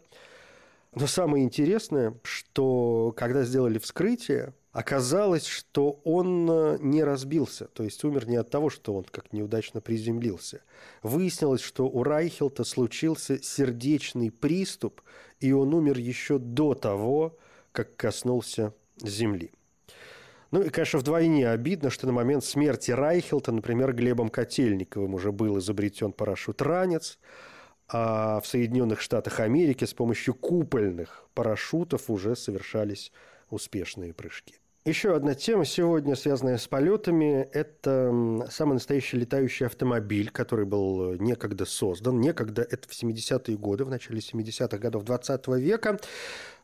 Но 0.94 1.06
самое 1.06 1.44
интересное, 1.44 2.14
что 2.24 3.14
когда 3.16 3.44
сделали 3.44 3.78
вскрытие, 3.78 4.52
Оказалось, 4.78 5.46
что 5.46 6.00
он 6.04 6.48
э, 6.48 6.78
не 6.80 7.02
разбился, 7.02 7.64
то 7.66 7.82
есть 7.82 8.04
умер 8.04 8.28
не 8.28 8.36
от 8.36 8.48
того, 8.48 8.70
что 8.70 8.94
он 8.94 9.02
как 9.02 9.32
неудачно 9.32 9.80
приземлился. 9.80 10.62
Выяснилось, 11.02 11.62
что 11.62 11.88
у 11.88 12.04
Райхелта 12.04 12.62
случился 12.62 13.42
сердечный 13.42 14.30
приступ, 14.30 15.00
и 15.40 15.50
он 15.50 15.74
умер 15.74 15.98
еще 15.98 16.38
до 16.38 16.74
того, 16.74 17.36
как 17.72 17.96
коснулся 17.96 18.72
земли. 19.02 19.50
Ну 20.52 20.62
и, 20.62 20.68
конечно, 20.68 21.00
вдвойне 21.00 21.50
обидно, 21.50 21.90
что 21.90 22.06
на 22.06 22.12
момент 22.12 22.44
смерти 22.44 22.92
Райхелта, 22.92 23.50
например, 23.50 23.92
Глебом 23.92 24.28
Котельниковым 24.28 25.12
уже 25.12 25.32
был 25.32 25.58
изобретен 25.58 26.12
парашют-ранец, 26.12 27.18
а 27.88 28.40
в 28.40 28.46
Соединенных 28.46 29.00
Штатах 29.00 29.40
Америки 29.40 29.86
с 29.86 29.92
помощью 29.92 30.34
купольных 30.34 31.26
парашютов 31.34 32.08
уже 32.08 32.36
совершались 32.36 33.10
успешные 33.50 34.14
прыжки. 34.14 34.54
Еще 34.88 35.14
одна 35.14 35.34
тема 35.34 35.66
сегодня, 35.66 36.16
связанная 36.16 36.56
с 36.56 36.66
полетами, 36.66 37.46
это 37.52 38.46
самый 38.50 38.72
настоящий 38.72 39.18
летающий 39.18 39.66
автомобиль, 39.66 40.30
который 40.30 40.64
был 40.64 41.12
некогда 41.16 41.66
создан. 41.66 42.22
Некогда, 42.22 42.62
это 42.62 42.88
в 42.88 42.92
70-е 42.92 43.58
годы, 43.58 43.84
в 43.84 43.90
начале 43.90 44.20
70-х 44.20 44.78
годов 44.78 45.04
20 45.04 45.46
века. 45.58 45.98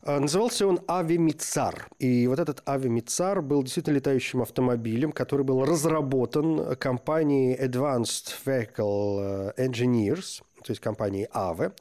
А, 0.01 0.21
назывался 0.21 0.67
он 0.67 0.81
Авимицар. 0.87 1.87
И 1.99 2.27
вот 2.27 2.39
этот 2.39 2.63
Авимицар 2.65 3.43
был 3.43 3.63
действительно 3.63 3.97
летающим 3.97 4.41
автомобилем, 4.41 5.13
который 5.13 5.45
был 5.45 5.63
разработан 5.63 6.77
компанией 6.77 7.63
Advanced 7.63 8.37
Vehicle 8.47 9.55
Engineers, 9.59 10.43
то 10.65 10.71
есть 10.71 10.81
компанией 10.81 11.29
AVE. 11.35 11.75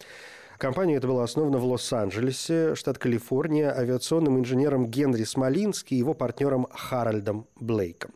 Компания 0.63 0.95
эта 0.95 1.07
была 1.09 1.25
основана 1.25 1.57
в 1.57 1.65
Лос-Анджелесе, 1.65 2.73
штат 2.75 2.97
Калифорния, 2.97 3.77
авиационным 3.77 4.39
инженером 4.39 4.87
Генри 4.87 5.25
Смолински 5.25 5.93
и 5.93 5.97
его 5.97 6.13
партнером 6.13 6.67
Харальдом 6.71 7.49
Блейком. 7.59 8.13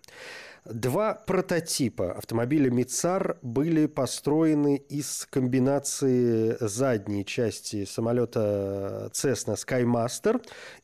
Два 0.64 1.14
прототипа 1.14 2.14
автомобиля 2.14 2.72
Мицар 2.72 3.38
были 3.42 3.86
построены 3.86 4.78
из 4.78 5.28
комбинации 5.30 6.56
задней 6.62 7.26
части 7.26 7.84
самолета 7.84 9.12
Cessna 9.12 9.58
Skymaster 9.58 10.42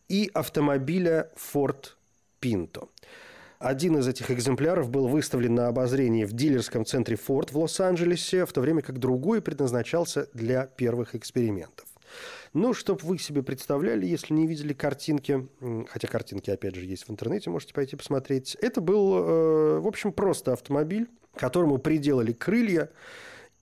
и 0.10 0.30
автомобиля 0.34 1.32
Ford 1.38 1.92
Pinto. 2.42 2.90
Один 3.64 3.96
из 3.96 4.10
этих 4.10 4.30
экземпляров 4.30 4.90
был 4.90 5.08
выставлен 5.08 5.56
на 5.56 5.70
обозрение 5.70 6.26
в 6.26 6.34
дилерском 6.34 6.86
центре 6.86 7.16
Ford 7.16 7.54
в 7.54 7.58
Лос-Анджелесе, 7.58 8.46
в 8.46 8.52
то 8.52 8.60
время 8.60 8.82
как 8.82 9.00
другой 9.00 9.42
предназначался 9.42 10.28
для 10.34 10.66
первых 10.66 11.16
экспериментов. 11.16 11.88
Ну, 12.52 12.74
чтобы 12.74 13.00
вы 13.04 13.18
себе 13.18 13.42
представляли, 13.42 14.06
если 14.06 14.34
не 14.34 14.48
видели 14.48 14.74
картинки, 14.74 15.48
хотя 15.88 16.10
картинки, 16.10 16.52
опять 16.52 16.76
же, 16.76 16.84
есть 16.84 17.08
в 17.08 17.10
интернете, 17.10 17.52
можете 17.52 17.74
пойти 17.74 17.96
посмотреть. 17.96 18.58
Это 18.60 18.82
был, 18.82 19.16
э, 19.16 19.80
в 19.80 19.88
общем, 19.88 20.12
просто 20.12 20.52
автомобиль, 20.52 21.08
которому 21.34 21.78
приделали 21.78 22.34
крылья, 22.34 22.90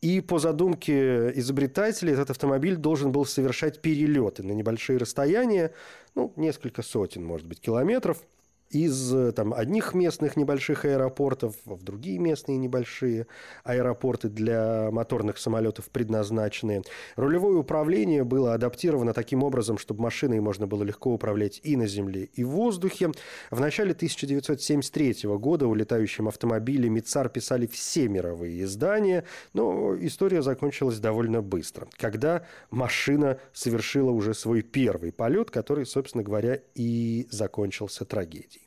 и 0.01 0.20
по 0.20 0.39
задумке 0.39 1.31
изобретателей 1.36 2.13
этот 2.13 2.31
автомобиль 2.31 2.75
должен 2.75 3.12
был 3.12 3.24
совершать 3.24 3.84
перелеты 3.84 4.41
на 4.41 4.53
небольшие 4.53 4.98
расстояния, 4.98 5.74
ну, 6.15 6.34
несколько 6.38 6.81
сотен, 6.81 7.24
может 7.24 7.46
быть, 7.46 7.62
километров– 7.62 8.17
из 8.71 9.13
э, 9.13 9.31
там, 9.33 9.53
одних 9.53 9.93
местных 9.93 10.37
небольших 10.37 10.85
аэропортов 10.85 11.55
в 11.65 11.83
другие 11.83 12.17
местные 12.19 12.57
небольшие 12.57 13.27
аэропорты 13.63 14.29
для 14.29 14.89
моторных 14.91 15.37
самолетов 15.37 15.89
предназначенные. 15.89 16.83
Рулевое 17.15 17.57
управление 17.57 18.23
было 18.23 18.53
адаптировано 18.53 19.13
таким 19.13 19.43
образом, 19.43 19.77
чтобы 19.77 20.01
машиной 20.01 20.39
можно 20.39 20.67
было 20.67 20.83
легко 20.83 21.13
управлять 21.13 21.59
и 21.63 21.75
на 21.75 21.87
земле, 21.87 22.29
и 22.33 22.43
в 22.43 22.49
воздухе. 22.49 23.11
В 23.49 23.59
начале 23.59 23.91
1973 23.91 25.29
года 25.37 25.67
у 25.67 25.73
летающем 25.73 26.27
автомобиле 26.27 26.89
Мицар 26.89 27.29
писали 27.29 27.67
все 27.67 28.07
мировые 28.07 28.63
издания, 28.63 29.25
но 29.53 29.95
история 29.99 30.41
закончилась 30.41 30.99
довольно 30.99 31.41
быстро, 31.41 31.87
когда 31.97 32.45
машина 32.69 33.39
совершила 33.53 34.11
уже 34.11 34.33
свой 34.33 34.61
первый 34.61 35.11
полет, 35.11 35.51
который, 35.51 35.85
собственно 35.85 36.23
говоря, 36.23 36.59
и 36.75 37.27
закончился 37.31 38.05
трагедией. 38.05 38.61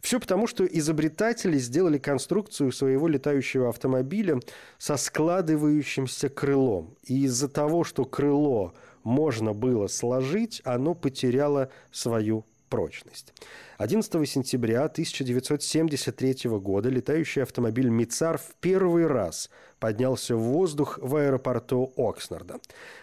Все 0.00 0.20
потому, 0.20 0.46
что 0.46 0.64
изобретатели 0.64 1.56
сделали 1.58 1.98
конструкцию 1.98 2.72
своего 2.72 3.08
летающего 3.08 3.68
автомобиля 3.68 4.40
со 4.78 4.96
складывающимся 4.96 6.28
крылом. 6.28 6.96
И 7.04 7.24
из-за 7.24 7.48
того, 7.48 7.84
что 7.84 8.04
крыло 8.04 8.74
можно 9.02 9.52
было 9.52 9.86
сложить, 9.86 10.60
оно 10.64 10.94
потеряло 10.94 11.70
свою 11.90 12.44
прочность. 12.68 13.32
11 13.78 14.28
сентября 14.28 14.84
1973 14.84 16.50
года 16.58 16.88
летающий 16.88 17.42
автомобиль 17.42 17.88
«Мицар» 17.88 18.38
в 18.38 18.54
первый 18.60 19.06
раз 19.06 19.50
поднялся 19.78 20.36
в 20.36 20.40
воздух 20.40 20.98
в 21.00 21.16
аэропорту 21.16 21.92
Окснарда. 21.96 22.60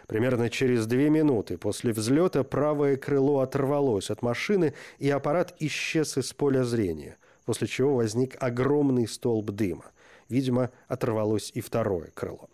Примерно 0.07 0.49
через 0.49 0.85
две 0.87 1.09
минуты 1.09 1.57
после 1.57 1.93
взлета 1.93 2.43
правое 2.43 2.97
крыло 2.97 3.39
оторвалось 3.39 4.09
от 4.09 4.21
машины, 4.21 4.73
и 4.99 5.09
аппарат 5.09 5.55
исчез 5.59 6.17
из 6.17 6.33
поля 6.33 6.63
зрения, 6.63 7.17
после 7.45 7.67
чего 7.67 7.95
возник 7.95 8.35
огромный 8.39 9.07
столб 9.07 9.51
дыма– 9.51 9.85
Видимо, 10.31 10.71
оторвалось 10.87 11.51
и 11.53 11.59
второе 11.59 12.09
крыло. 12.13 12.49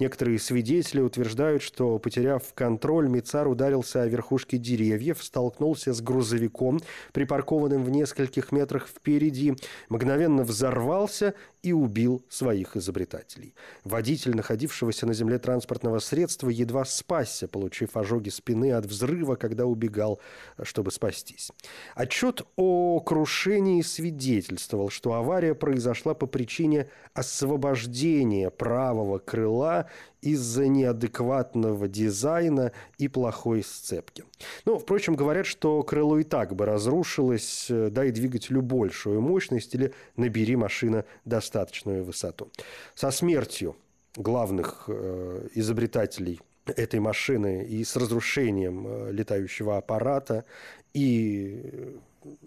Некоторые 0.00 0.40
свидетели 0.40 1.00
утверждают, 1.00 1.62
что, 1.62 1.98
потеряв 2.00 2.42
контроль, 2.54 3.08
Мицар 3.08 3.46
ударился 3.46 4.02
о 4.02 4.08
верхушки 4.08 4.56
деревьев, 4.56 5.22
столкнулся 5.22 5.92
с 5.92 6.00
грузовиком, 6.00 6.80
припаркованным 7.12 7.84
в 7.84 7.90
нескольких 7.90 8.50
метрах 8.50 8.88
впереди, 8.88 9.54
мгновенно 9.88 10.42
взорвался 10.42 11.34
и 11.62 11.72
убил 11.72 12.24
своих 12.28 12.76
изобретателей. 12.76 13.54
Водитель, 13.84 14.34
находившегося 14.34 15.06
на 15.06 15.14
земле 15.14 15.38
транспортного 15.38 15.98
средства, 15.98 16.48
едва 16.48 16.84
спасся, 16.84 17.48
получив 17.48 17.96
ожоги 17.96 18.30
спины 18.30 18.72
от 18.72 18.86
взрыва, 18.86 19.36
когда 19.36 19.66
убегал, 19.66 20.20
чтобы 20.62 20.90
спастись. 20.90 21.50
Отчет 21.94 22.42
о 22.56 23.00
крушении 23.00 23.82
свидетельствовал, 23.82 24.90
что 24.90 25.14
авария 25.14 25.54
произошла 25.54 26.14
по 26.14 26.26
причине 26.26 26.88
освобождения 27.14 28.50
правого 28.50 29.18
крыла 29.18 29.88
из-за 30.22 30.68
неадекватного 30.68 31.88
дизайна 31.88 32.72
и 32.98 33.08
плохой 33.08 33.62
сцепки. 33.62 34.24
Ну, 34.64 34.78
впрочем, 34.78 35.16
говорят, 35.16 35.46
что 35.46 35.82
крыло 35.82 36.18
и 36.18 36.24
так 36.24 36.54
бы 36.54 36.66
разрушилось, 36.66 37.66
э, 37.70 37.88
дай 37.90 38.10
двигателю 38.10 38.62
большую 38.62 39.20
мощность 39.20 39.74
или 39.74 39.92
набери 40.16 40.56
машина 40.56 41.04
достаточную 41.24 42.04
высоту. 42.04 42.50
Со 42.94 43.10
смертью 43.10 43.76
главных 44.16 44.84
э, 44.88 45.48
изобретателей 45.54 46.40
этой 46.66 47.00
машины 47.00 47.64
и 47.64 47.84
с 47.84 47.96
разрушением 47.96 48.86
э, 48.86 49.12
летающего 49.12 49.76
аппарата, 49.76 50.44
и 50.92 51.98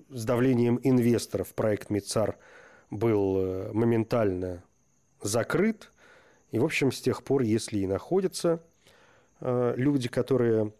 с 0.09 0.25
давлением 0.25 0.79
инвесторов 0.83 1.53
проект 1.53 1.89
«Мицар» 1.89 2.37
был 2.89 3.37
э, 3.37 3.71
моментально 3.73 4.63
закрыт. 5.21 5.91
И, 6.53 6.59
в 6.59 6.65
общем, 6.65 6.91
с 6.91 7.01
тех 7.01 7.23
пор, 7.23 7.41
если 7.41 7.79
и 7.79 7.87
находятся 7.87 8.61
э, 9.41 9.73
люди, 9.75 10.07
которые 10.07 10.71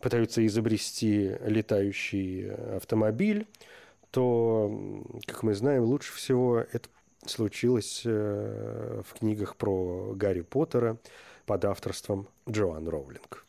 пытаются 0.00 0.44
изобрести 0.44 1.36
летающий 1.46 2.50
автомобиль, 2.76 3.46
то, 4.10 5.06
как 5.26 5.44
мы 5.44 5.54
знаем, 5.54 5.84
лучше 5.84 6.12
всего 6.12 6.58
это 6.58 6.88
случилось 7.24 8.02
в 8.04 9.06
книгах 9.16 9.54
про 9.54 10.12
Гарри 10.16 10.40
Поттера 10.40 10.98
под 11.46 11.64
авторством 11.66 12.26
Джоан 12.50 12.88
Роулинг. 12.88 13.46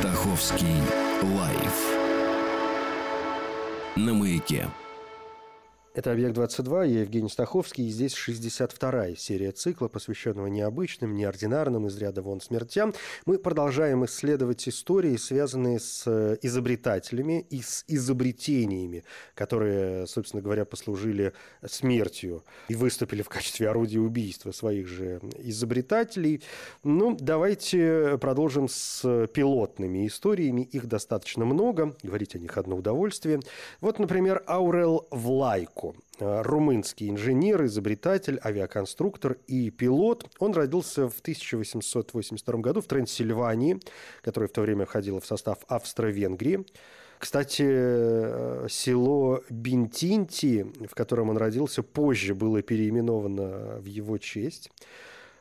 Стаховский 0.00 0.82
лайф 1.22 1.96
на 3.96 4.12
маяке. 4.12 4.68
Это 5.96 6.12
«Объект-22», 6.12 6.88
я 6.88 7.00
Евгений 7.00 7.30
Стаховский, 7.30 7.86
и 7.86 7.88
здесь 7.88 8.12
62-я 8.14 9.16
серия 9.16 9.50
цикла, 9.50 9.88
посвященного 9.88 10.48
необычным, 10.48 11.16
неординарным, 11.16 11.86
из 11.86 11.96
ряда 11.96 12.20
вон 12.20 12.42
смертям. 12.42 12.92
Мы 13.24 13.38
продолжаем 13.38 14.04
исследовать 14.04 14.68
истории, 14.68 15.16
связанные 15.16 15.80
с 15.80 16.02
э, 16.06 16.36
изобретателями 16.42 17.46
и 17.48 17.62
с 17.62 17.82
изобретениями, 17.88 19.04
которые, 19.34 20.06
собственно 20.06 20.42
говоря, 20.42 20.66
послужили 20.66 21.32
смертью 21.64 22.44
и 22.68 22.74
выступили 22.74 23.22
в 23.22 23.30
качестве 23.30 23.70
орудия 23.70 24.00
убийства 24.00 24.50
своих 24.50 24.88
же 24.88 25.22
изобретателей. 25.38 26.42
Ну, 26.84 27.16
давайте 27.18 28.18
продолжим 28.20 28.68
с 28.68 29.26
пилотными 29.28 30.06
историями. 30.06 30.60
Их 30.60 30.88
достаточно 30.88 31.46
много, 31.46 31.96
говорить 32.02 32.34
о 32.34 32.38
них 32.38 32.58
одно 32.58 32.76
удовольствие. 32.76 33.40
Вот, 33.80 33.98
например, 33.98 34.44
Аурел 34.46 35.06
Влайко 35.10 35.85
Э, 36.18 36.42
румынский 36.42 37.10
инженер, 37.10 37.64
изобретатель, 37.66 38.40
авиаконструктор 38.42 39.36
и 39.46 39.70
пилот. 39.70 40.26
Он 40.38 40.52
родился 40.52 41.08
в 41.08 41.20
1882 41.20 42.58
году 42.60 42.80
в 42.80 42.86
Трансильвании, 42.86 43.78
которая 44.22 44.48
в 44.48 44.52
то 44.52 44.62
время 44.62 44.86
входила 44.86 45.20
в 45.20 45.26
состав 45.26 45.58
Австро-Венгрии. 45.68 46.64
Кстати, 47.18 47.64
э, 47.66 48.66
село 48.70 49.42
Бинтинти, 49.50 50.66
в 50.88 50.94
котором 50.94 51.30
он 51.30 51.36
родился, 51.36 51.82
позже 51.82 52.34
было 52.34 52.62
переименовано 52.62 53.78
в 53.80 53.84
его 53.84 54.16
честь. 54.16 54.70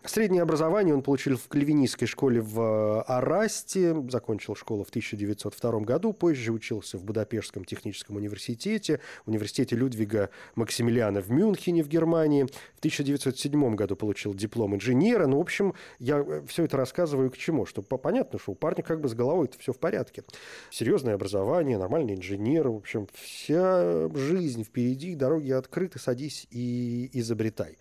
Среднее 0.08 0.44
образование 0.44 0.94
он 0.94 1.02
получил 1.02 1.36
в 1.36 1.48
кальвинистской 1.48 2.08
школе 2.08 2.40
в 2.40 2.60
э, 2.60 3.02
Арасте, 3.08 3.96
закончил 4.10 4.56
школу 4.56 4.84
в 4.84 4.90
1902 4.90 5.80
году, 5.80 6.14
позже 6.14 6.52
учился 6.52 6.98
в 6.98 7.04
Будапештском 7.04 7.66
техническом 7.66 8.18
университете, 8.18 9.00
университете 9.26 9.76
Людвига 9.76 10.30
Максимилиана 10.54 11.22
в 11.22 11.32
Мюнхене 11.32 11.84
в 11.84 11.88
Германии. 11.88 12.44
В 12.44 12.80
1907 12.80 13.76
году 13.76 13.96
получил 13.96 14.36
диплом 14.36 14.76
инженера. 14.76 15.26
Ну, 15.26 15.38
в 15.38 15.42
общем, 15.42 15.74
я 15.98 16.20
э, 16.20 16.44
все 16.48 16.66
это 16.66 16.78
рассказываю 16.78 17.32
к 17.32 17.38
чему? 17.38 17.66
Чтобы 17.66 17.98
понятно, 17.98 18.38
что 18.38 18.52
у 18.52 18.56
парня 18.56 18.84
как 18.84 19.02
бы 19.02 19.10
с 19.10 19.16
головой 19.16 19.50
все 19.58 19.74
в 19.74 19.80
порядке. 19.80 20.24
Серьезное 20.70 21.16
образование, 21.16 21.80
нормальный 21.80 22.14
инженер, 22.14 22.70
в 22.70 22.75
общем, 22.75 23.08
вся 23.14 24.08
жизнь 24.14 24.64
впереди, 24.64 25.16
дороги 25.16 25.51
открыты, 25.51 25.98
садись 25.98 26.48
и 26.51 27.10
изобретай. 27.14 27.77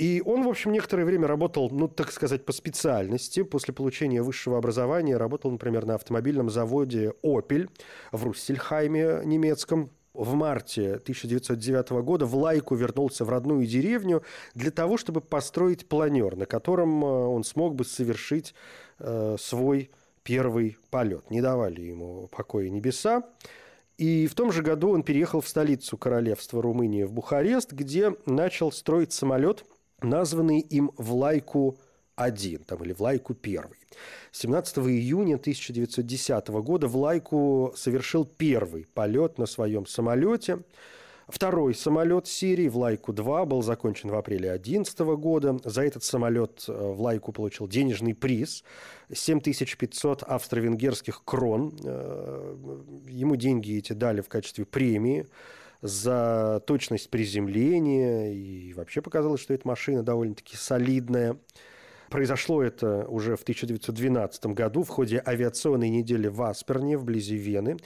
И 0.00 0.22
он, 0.24 0.44
в 0.44 0.48
общем, 0.48 0.72
некоторое 0.72 1.04
время 1.04 1.26
работал, 1.26 1.68
ну, 1.70 1.86
так 1.86 2.10
сказать, 2.10 2.46
по 2.46 2.52
специальности. 2.52 3.42
После 3.42 3.74
получения 3.74 4.22
высшего 4.22 4.56
образования 4.56 5.18
работал, 5.18 5.50
например, 5.50 5.84
на 5.84 5.96
автомобильном 5.96 6.48
заводе 6.48 7.12
«Опель» 7.22 7.68
в 8.10 8.24
Руссельхайме 8.24 9.20
немецком. 9.26 9.90
В 10.14 10.32
марте 10.32 10.94
1909 10.94 11.90
года 12.02 12.24
в 12.24 12.34
Лайку 12.34 12.76
вернулся 12.76 13.26
в 13.26 13.28
родную 13.28 13.66
деревню 13.66 14.22
для 14.54 14.70
того, 14.70 14.96
чтобы 14.96 15.20
построить 15.20 15.86
планер, 15.86 16.34
на 16.34 16.46
котором 16.46 17.04
э, 17.04 17.06
он 17.06 17.44
смог 17.44 17.74
бы 17.74 17.84
совершить 17.84 18.54
э, 19.00 19.36
свой 19.38 19.90
первый 20.22 20.78
полет. 20.88 21.30
Не 21.30 21.42
давали 21.42 21.82
ему 21.82 22.26
покоя 22.34 22.70
небеса. 22.70 23.24
И 23.98 24.26
в 24.28 24.34
том 24.34 24.50
же 24.50 24.62
году 24.62 24.92
он 24.92 25.02
переехал 25.02 25.42
в 25.42 25.48
столицу 25.48 25.98
королевства 25.98 26.62
Румынии, 26.62 27.02
в 27.02 27.12
Бухарест, 27.12 27.72
где 27.72 28.14
начал 28.24 28.72
строить 28.72 29.12
самолет– 29.12 29.62
названный 30.04 30.60
им 30.60 30.92
Влайку-1 30.96 32.64
там, 32.64 32.82
или 32.84 32.92
Влайку-1. 32.92 33.66
17 34.32 34.78
июня 34.78 35.36
1910 35.36 36.48
года 36.48 36.86
Влайку 36.86 37.72
совершил 37.76 38.24
первый 38.24 38.86
полет 38.94 39.38
на 39.38 39.46
своем 39.46 39.86
самолете. 39.86 40.60
Второй 41.30 41.76
самолет 41.76 42.26
серии 42.26 42.68
Влайку-2 42.68 43.46
был 43.46 43.62
закончен 43.62 44.10
в 44.10 44.16
апреле 44.16 44.50
2011 44.50 44.98
года. 45.16 45.58
За 45.64 45.82
этот 45.82 46.02
самолет 46.02 46.64
э, 46.66 46.72
Влайку 46.72 47.30
получил 47.30 47.68
денежный 47.68 48.14
приз 48.14 48.64
7500 49.12 50.24
австро-венгерских 50.24 51.22
крон. 51.24 51.78
Э, 51.84 52.56
ему 53.06 53.36
деньги 53.36 53.78
эти 53.78 53.92
дали 53.92 54.22
в 54.22 54.28
качестве 54.28 54.64
премии 54.64 55.28
за 55.82 56.62
точность 56.66 57.10
приземления, 57.10 58.32
и 58.32 58.72
вообще 58.74 59.02
показалось, 59.02 59.40
что 59.40 59.54
эта 59.54 59.66
машина 59.66 60.02
довольно-таки 60.02 60.56
солидная. 60.56 61.36
Произошло 62.10 62.60
это 62.60 63.06
уже 63.06 63.36
в 63.36 63.42
1912 63.42 64.46
году 64.46 64.82
в 64.82 64.88
ходе 64.88 65.22
авиационной 65.24 65.90
недели 65.90 66.26
в 66.26 66.42
Асперне, 66.42 66.98
вблизи 66.98 67.36
Вены, 67.36 67.76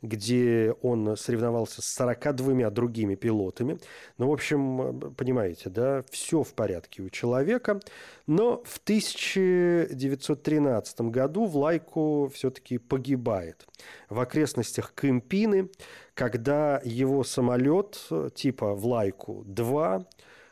где 0.00 0.74
он 0.80 1.18
соревновался 1.18 1.82
с 1.82 1.92
42 1.92 2.70
другими 2.70 3.14
пилотами. 3.14 3.78
Ну, 4.16 4.30
в 4.30 4.32
общем, 4.32 5.12
понимаете, 5.18 5.68
да, 5.68 6.02
все 6.10 6.42
в 6.42 6.54
порядке 6.54 7.02
у 7.02 7.10
человека. 7.10 7.78
Но 8.26 8.62
в 8.64 8.78
1913 8.78 11.00
году 11.02 11.44
Влайку 11.44 12.30
все-таки 12.32 12.78
погибает 12.78 13.66
в 14.08 14.18
окрестностях 14.18 14.94
Кемпины, 14.98 15.68
когда 16.14 16.80
его 16.84 17.22
самолет 17.22 18.08
типа 18.34 18.74
Влайку-2 18.74 20.06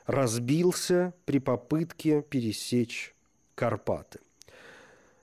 разбился 0.05 1.15
при 1.25 1.39
попытке 1.39 2.21
пересечь 2.21 3.15
Карпаты. 3.55 4.21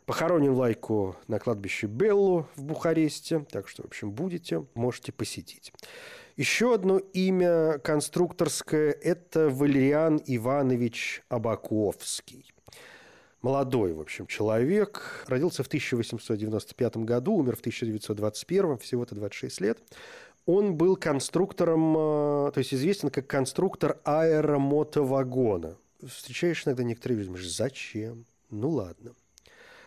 Похоронен 0.06 0.54
Лайку 0.54 1.16
на 1.28 1.38
кладбище 1.38 1.86
Беллу 1.86 2.48
в 2.56 2.64
Бухаресте, 2.64 3.46
так 3.52 3.68
что, 3.68 3.84
в 3.84 3.86
общем, 3.86 4.12
будете, 4.12 4.66
можете 4.74 5.12
посетить. 5.12 5.72
Еще 6.36 6.74
одно 6.74 6.98
имя 6.98 7.78
конструкторское– 7.78 8.92
это 9.04 9.50
Валериан 9.50 10.20
Иванович 10.26 11.22
Абаковский. 11.30 12.52
Молодой, 13.44 13.94
в 13.94 14.02
общем, 14.02 14.26
человек. 14.26 15.26
Родился 15.28 15.64
в 15.64 15.68
1895 15.68 16.98
году, 16.98 17.36
умер 17.36 17.58
в 17.58 17.60
1921, 17.60 18.80
всего-то 18.80 19.14
26 19.14 19.62
лет. 19.62 19.80
Он 20.48 20.76
был 20.76 20.96
конструктором, 20.96 21.96
э, 21.96 22.52
то 22.52 22.58
есть 22.58 22.74
известен 22.74 23.10
как 23.10 23.28
конструктор 23.28 24.00
аэромотовагона– 24.06 25.78
встречаешь 26.08 26.64
иногда 26.66 26.84
некоторые 26.84 27.18
люди, 27.18 27.28
думаешь, 27.28 27.50
зачем? 27.50 28.26
Ну 28.50 28.70
ладно. 28.70 29.14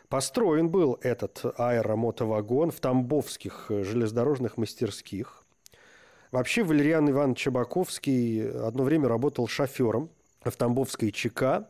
Построен 0.08 0.68
был 0.68 0.98
этот 1.00 1.42
аэромотовагон 1.58 2.70
в 2.70 2.80
Тамбовских 2.80 3.66
э, 3.70 3.82
железнодорожных 3.82 4.58
мастерских. 4.58 5.42
Вообще 6.30 6.62
Валериан 6.62 7.10
Иванович 7.10 7.38
Чебаковский 7.38 8.50
одно 8.50 8.84
время 8.84 9.08
работал 9.08 9.46
шофером 9.48 10.10
в 10.42 10.52
Тамбовской 10.52 11.12
ЧК. 11.12 11.68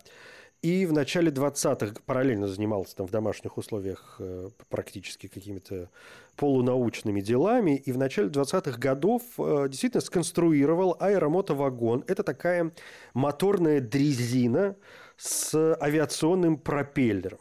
И 0.62 0.86
в 0.86 0.92
начале 0.92 1.32
20-х 1.32 1.96
параллельно 2.06 2.46
занимался 2.46 2.94
там 2.94 3.08
в 3.08 3.10
домашних 3.10 3.58
условиях 3.58 4.14
э, 4.20 4.48
практически 4.68 5.26
какими-то 5.26 5.90
полунаучными 6.36 7.20
делами. 7.20 7.76
И 7.76 7.90
в 7.90 7.98
начале 7.98 8.28
20-х 8.28 8.78
годов 8.78 9.22
э, 9.38 9.66
действительно 9.68 10.00
сконструировал 10.00 10.96
аэромотовагон. 11.00 12.04
Это 12.06 12.22
такая 12.22 12.70
моторная 13.12 13.80
дрезина 13.80 14.76
с 15.16 15.52
авиационным 15.80 16.56
пропеллером. 16.56 17.40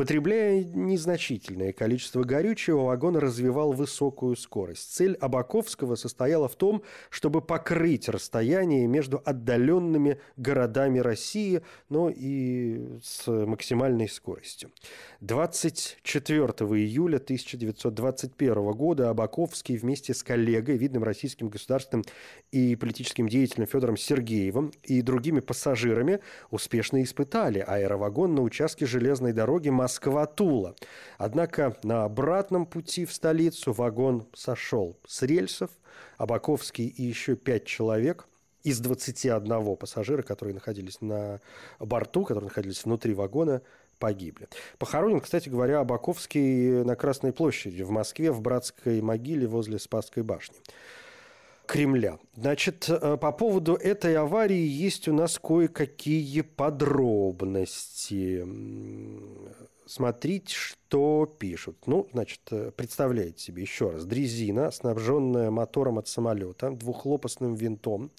Потребляя 0.00 0.64
незначительное 0.64 1.74
количество 1.74 2.24
горючего, 2.24 2.84
вагон 2.84 3.18
развивал 3.18 3.74
высокую 3.74 4.34
скорость. 4.34 4.94
Цель 4.94 5.14
Абаковского 5.16 5.94
состояла 5.94 6.48
в 6.48 6.56
том, 6.56 6.82
чтобы 7.10 7.42
покрыть 7.42 8.08
расстояние 8.08 8.86
между 8.86 9.20
отдаленными 9.22 10.18
городами 10.38 11.00
России, 11.00 11.60
но 11.90 12.08
и 12.08 12.98
с 13.02 13.26
максимальной 13.26 14.08
скоростью. 14.08 14.70
24 15.20 16.44
июля 16.46 17.18
1921 17.18 18.72
года 18.72 19.10
Абаковский 19.10 19.76
вместе 19.76 20.14
с 20.14 20.22
коллегой, 20.22 20.78
видным 20.78 21.04
российским 21.04 21.50
государственным 21.50 22.06
и 22.52 22.74
политическим 22.74 23.28
деятелем 23.28 23.66
Федором 23.66 23.98
Сергеевым 23.98 24.72
и 24.82 25.02
другими 25.02 25.40
пассажирами 25.40 26.20
успешно 26.50 27.02
испытали 27.02 27.58
аэровагон 27.58 28.34
на 28.34 28.40
участке 28.40 28.86
железной 28.86 29.34
дороги 29.34 29.68
Москва-Тула. 29.90 30.76
Однако 31.18 31.76
на 31.82 32.04
обратном 32.04 32.64
пути 32.64 33.04
в 33.04 33.12
столицу 33.12 33.72
вагон 33.72 34.28
сошел 34.34 34.96
с 35.04 35.22
рельсов. 35.22 35.70
Абаковский 36.16 36.86
и 36.86 37.02
еще 37.02 37.34
пять 37.34 37.64
человек 37.64 38.28
из 38.62 38.78
21 38.78 39.76
пассажира, 39.76 40.22
которые 40.22 40.54
находились 40.54 41.00
на 41.00 41.40
борту, 41.80 42.24
которые 42.24 42.48
находились 42.48 42.84
внутри 42.84 43.14
вагона, 43.14 43.62
погибли. 43.98 44.48
Похоронен, 44.78 45.20
кстати 45.20 45.48
говоря, 45.48 45.80
Абаковский 45.80 46.84
на 46.84 46.94
Красной 46.94 47.32
площади 47.32 47.82
в 47.82 47.90
Москве 47.90 48.30
в 48.30 48.40
братской 48.40 49.00
могиле 49.00 49.48
возле 49.48 49.80
Спасской 49.80 50.22
башни. 50.22 50.56
Кремля. 51.66 52.18
Значит, 52.36 52.88
э, 52.88 53.16
по 53.16 53.32
поводу 53.32 53.74
этой 53.74 54.16
аварии 54.16 54.66
есть 54.66 55.08
у 55.08 55.12
нас 55.12 55.38
кое-какие 55.38 56.42
подробности. 56.42 58.44
Смотрите, 59.90 60.54
что 60.54 61.26
пишут. 61.26 61.76
Ну, 61.86 62.08
значит, 62.12 62.42
э, 62.52 62.70
представляете 62.70 63.42
себе 63.42 63.62
еще 63.62 63.90
раз. 63.90 64.04
Дрезина, 64.04 64.70
снабженная 64.70 65.50
мотором 65.50 65.98
от 65.98 66.06
самолета, 66.06 66.70
двухлопастным 66.70 67.56
винтом, 67.56 68.12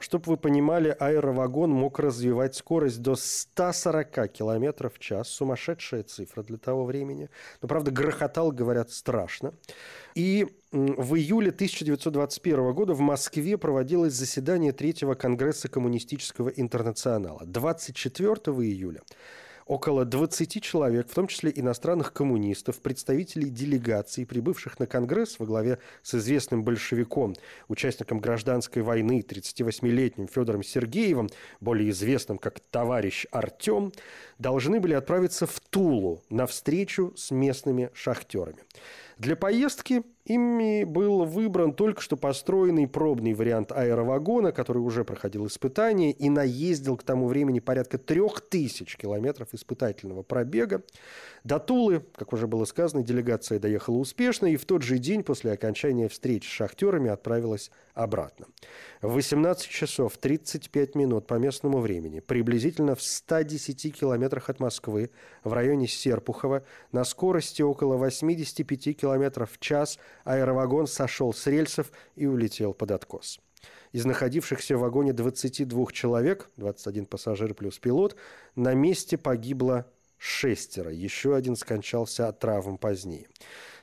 чтобы 0.00 0.24
вы 0.32 0.36
понимали, 0.36 0.88
аэровагон 0.98 1.70
мог 1.70 2.00
развивать 2.00 2.56
скорость 2.56 3.00
до 3.00 3.14
140 3.14 4.26
км 4.32 4.90
в 4.90 4.98
час. 4.98 5.28
Сумасшедшая 5.28 6.02
цифра 6.02 6.42
для 6.42 6.58
того 6.58 6.84
времени. 6.84 7.30
Но, 7.62 7.68
правда, 7.68 7.92
грохотал, 7.92 8.50
говорят, 8.50 8.90
страшно. 8.90 9.54
И 10.16 10.48
в 10.72 11.14
июле 11.14 11.50
1921 11.50 12.72
года 12.72 12.92
в 12.92 13.00
Москве 13.00 13.56
проводилось 13.56 14.14
заседание 14.14 14.72
Третьего 14.72 15.14
Конгресса 15.14 15.68
Коммунистического 15.68 16.48
интернационала. 16.48 17.46
24 17.46 18.32
июля 18.66 19.00
около 19.66 20.04
20 20.04 20.62
человек, 20.62 21.08
в 21.08 21.14
том 21.14 21.26
числе 21.26 21.52
иностранных 21.54 22.12
коммунистов, 22.12 22.80
представителей 22.80 23.50
делегаций, 23.50 24.26
прибывших 24.26 24.78
на 24.78 24.86
Конгресс 24.86 25.38
во 25.38 25.46
главе 25.46 25.78
с 26.02 26.14
известным 26.14 26.64
большевиком, 26.64 27.34
участником 27.68 28.18
гражданской 28.18 28.82
войны, 28.82 29.24
38-летним 29.26 30.28
Федором 30.28 30.62
Сергеевым, 30.62 31.28
более 31.60 31.90
известным 31.90 32.38
как 32.38 32.60
товарищ 32.60 33.26
Артем, 33.30 33.92
должны 34.38 34.80
были 34.80 34.94
отправиться 34.94 35.46
в 35.46 35.60
Тулу 35.70 36.22
на 36.28 36.46
встречу 36.46 37.12
с 37.16 37.30
местными 37.30 37.90
шахтерами. 37.94 38.64
Для 39.18 39.36
поездки 39.36 40.02
Ими 40.26 40.84
был 40.84 41.26
выбран 41.26 41.74
только 41.74 42.00
что 42.00 42.16
построенный 42.16 42.88
пробный 42.88 43.34
вариант 43.34 43.72
аэровагона, 43.72 44.52
который 44.52 44.78
уже 44.78 45.04
проходил 45.04 45.46
испытания 45.46 46.12
и 46.12 46.30
наездил 46.30 46.96
к 46.96 47.02
тому 47.02 47.26
времени 47.28 47.60
порядка 47.60 47.98
трех 47.98 48.40
тысяч 48.40 48.96
километров 48.96 49.48
испытательного 49.52 50.22
пробега. 50.22 50.82
До 51.44 51.58
Тулы, 51.58 52.02
как 52.14 52.32
уже 52.32 52.46
было 52.46 52.64
сказано, 52.64 53.02
делегация 53.02 53.58
доехала 53.58 53.96
успешно 53.96 54.46
и 54.46 54.56
в 54.56 54.64
тот 54.64 54.80
же 54.80 54.96
день 54.96 55.22
после 55.22 55.52
окончания 55.52 56.08
встреч 56.08 56.48
с 56.48 56.50
шахтерами 56.50 57.10
отправилась 57.10 57.70
обратно. 57.92 58.46
В 59.02 59.12
18 59.12 59.68
часов 59.68 60.16
35 60.16 60.94
минут 60.94 61.26
по 61.26 61.34
местному 61.34 61.80
времени, 61.80 62.20
приблизительно 62.20 62.94
в 62.94 63.02
110 63.02 63.94
километрах 63.94 64.48
от 64.48 64.58
Москвы, 64.58 65.10
в 65.42 65.52
районе 65.52 65.86
Серпухова, 65.86 66.64
на 66.92 67.04
скорости 67.04 67.60
около 67.60 67.98
85 67.98 68.96
километров 68.96 69.52
в 69.52 69.60
час 69.60 69.98
аэровагон 70.24 70.86
сошел 70.86 71.34
с 71.34 71.46
рельсов 71.46 71.92
и 72.16 72.24
улетел 72.24 72.72
под 72.72 72.90
откос. 72.90 73.38
Из 73.92 74.06
находившихся 74.06 74.78
в 74.78 74.80
вагоне 74.80 75.12
22 75.12 75.86
человек, 75.92 76.48
21 76.56 77.04
пассажир 77.04 77.52
плюс 77.52 77.78
пилот, 77.78 78.16
на 78.56 78.72
месте 78.72 79.18
погибло 79.18 79.86
шестеро. 80.18 80.90
Еще 80.90 81.34
один 81.34 81.56
скончался 81.56 82.28
от 82.28 82.38
травм 82.38 82.78
позднее. 82.78 83.26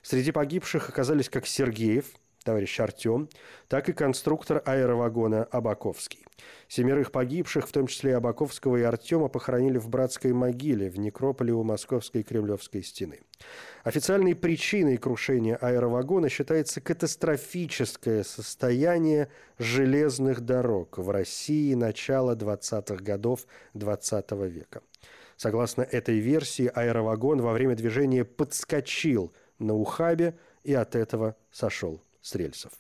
Среди 0.02 0.32
погибших 0.32 0.90
оказались 0.90 1.30
как 1.30 1.46
Сергеев, 1.46 2.06
товарищ 2.44 2.80
Артем, 2.80 3.30
так 3.68 3.90
и 3.90 3.94
конструктор 3.94 4.62
аэровагона 4.66 5.44
Абаковский. 5.44 6.26
Семерых 6.68 7.12
погибших, 7.12 7.68
в 7.68 7.72
том 7.72 7.88
числе 7.88 8.16
Абаковского 8.16 8.78
и 8.78 8.82
Артема, 8.82 9.28
похоронили 9.28 9.78
в 9.78 9.90
братской 9.90 10.32
могиле 10.34 10.90
в 10.90 10.98
некрополе 10.98 11.54
у 11.54 11.64
Московской 11.64 12.24
Кремлевской 12.24 12.82
стены. 12.82 13.20
Официальной 13.84 14.36
причиной 14.36 14.98
крушения 14.98 15.56
аэровагона 15.56 16.30
считается 16.30 16.82
катастрофическое 16.82 18.24
состояние 18.24 19.30
железных 19.60 20.42
дорог 20.42 20.98
в 20.98 21.10
России 21.10 21.74
начала 21.74 22.36
20-х 22.36 23.04
годов 23.04 23.46
XX 23.76 24.24
-го 24.30 24.48
века. 24.48 24.82
Согласно 25.42 25.82
этой 25.82 26.20
версии, 26.20 26.72
аэровагон 26.72 27.42
во 27.42 27.52
время 27.54 27.76
движения 27.76 28.24
подскочил 28.24 29.34
на 29.58 29.74
ухабе 29.74 30.38
и 30.64 30.72
от 30.76 30.96
этого 30.96 31.36
сошел 31.52 32.00
с 32.22 32.36
рельсов. 32.36 32.72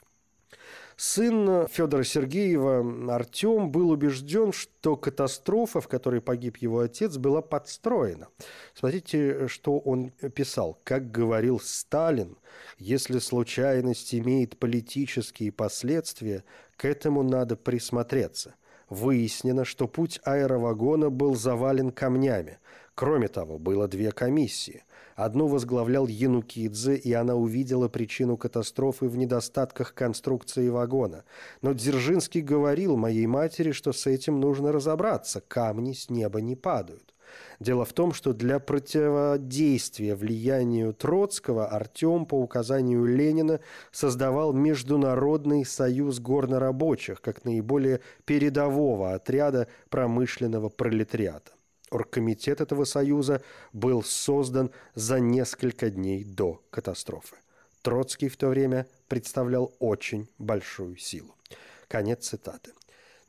Сын 0.95 1.65
Федора 1.65 2.03
Сергеева 2.03 3.15
Артем 3.15 3.71
был 3.71 3.89
убежден, 3.89 4.51
что 4.51 4.95
катастрофа, 4.95 5.81
в 5.81 5.87
которой 5.87 6.21
погиб 6.21 6.57
его 6.57 6.81
отец, 6.81 7.17
была 7.17 7.41
подстроена. 7.41 8.27
Смотрите, 8.75 9.47
что 9.47 9.79
он 9.79 10.11
писал. 10.11 10.79
Как 10.83 11.09
говорил 11.09 11.59
Сталин, 11.59 12.37
если 12.77 13.17
случайность 13.17 14.13
имеет 14.13 14.59
политические 14.59 15.51
последствия, 15.51 16.43
к 16.77 16.85
этому 16.85 17.23
надо 17.23 17.55
присмотреться 17.55 18.53
выяснено, 18.91 19.65
что 19.65 19.87
путь 19.87 20.19
аэровагона 20.23 21.09
был 21.09 21.33
завален 21.33 21.91
камнями. 21.91 22.59
Кроме 22.93 23.29
того, 23.29 23.57
было 23.57 23.87
две 23.87 24.11
комиссии. 24.11 24.83
Одну 25.15 25.47
возглавлял 25.47 26.07
Янукидзе, 26.07 26.95
и 26.95 27.13
она 27.13 27.35
увидела 27.35 27.87
причину 27.87 28.37
катастрофы 28.37 29.07
в 29.07 29.17
недостатках 29.17 29.93
конструкции 29.93 30.67
вагона. 30.67 31.23
Но 31.61 31.73
Дзержинский 31.73 32.41
говорил 32.41 32.97
моей 32.97 33.27
матери, 33.27 33.71
что 33.71 33.93
с 33.93 34.07
этим 34.07 34.39
нужно 34.39 34.71
разобраться, 34.71 35.41
камни 35.41 35.93
с 35.93 36.09
неба 36.09 36.41
не 36.41 36.55
падают. 36.55 37.10
Дело 37.59 37.85
в 37.85 37.93
том, 37.93 38.13
что 38.13 38.33
для 38.33 38.59
противодействия 38.59 40.15
влиянию 40.15 40.93
Троцкого 40.93 41.67
Артем 41.67 42.25
по 42.25 42.35
указанию 42.35 43.05
Ленина 43.05 43.59
создавал 43.91 44.53
Международный 44.53 45.65
союз 45.65 46.19
горнорабочих 46.19 47.21
как 47.21 47.45
наиболее 47.45 48.01
передового 48.25 49.13
отряда 49.13 49.67
промышленного 49.89 50.69
пролетариата. 50.69 51.51
Оргкомитет 51.91 52.61
этого 52.61 52.85
союза 52.85 53.41
был 53.73 54.01
создан 54.01 54.71
за 54.95 55.19
несколько 55.19 55.89
дней 55.89 56.23
до 56.23 56.61
катастрофы. 56.69 57.35
Троцкий 57.81 58.29
в 58.29 58.37
то 58.37 58.47
время 58.47 58.87
представлял 59.07 59.73
очень 59.79 60.27
большую 60.37 60.97
силу. 60.97 61.35
Конец 61.87 62.29
цитаты. 62.29 62.71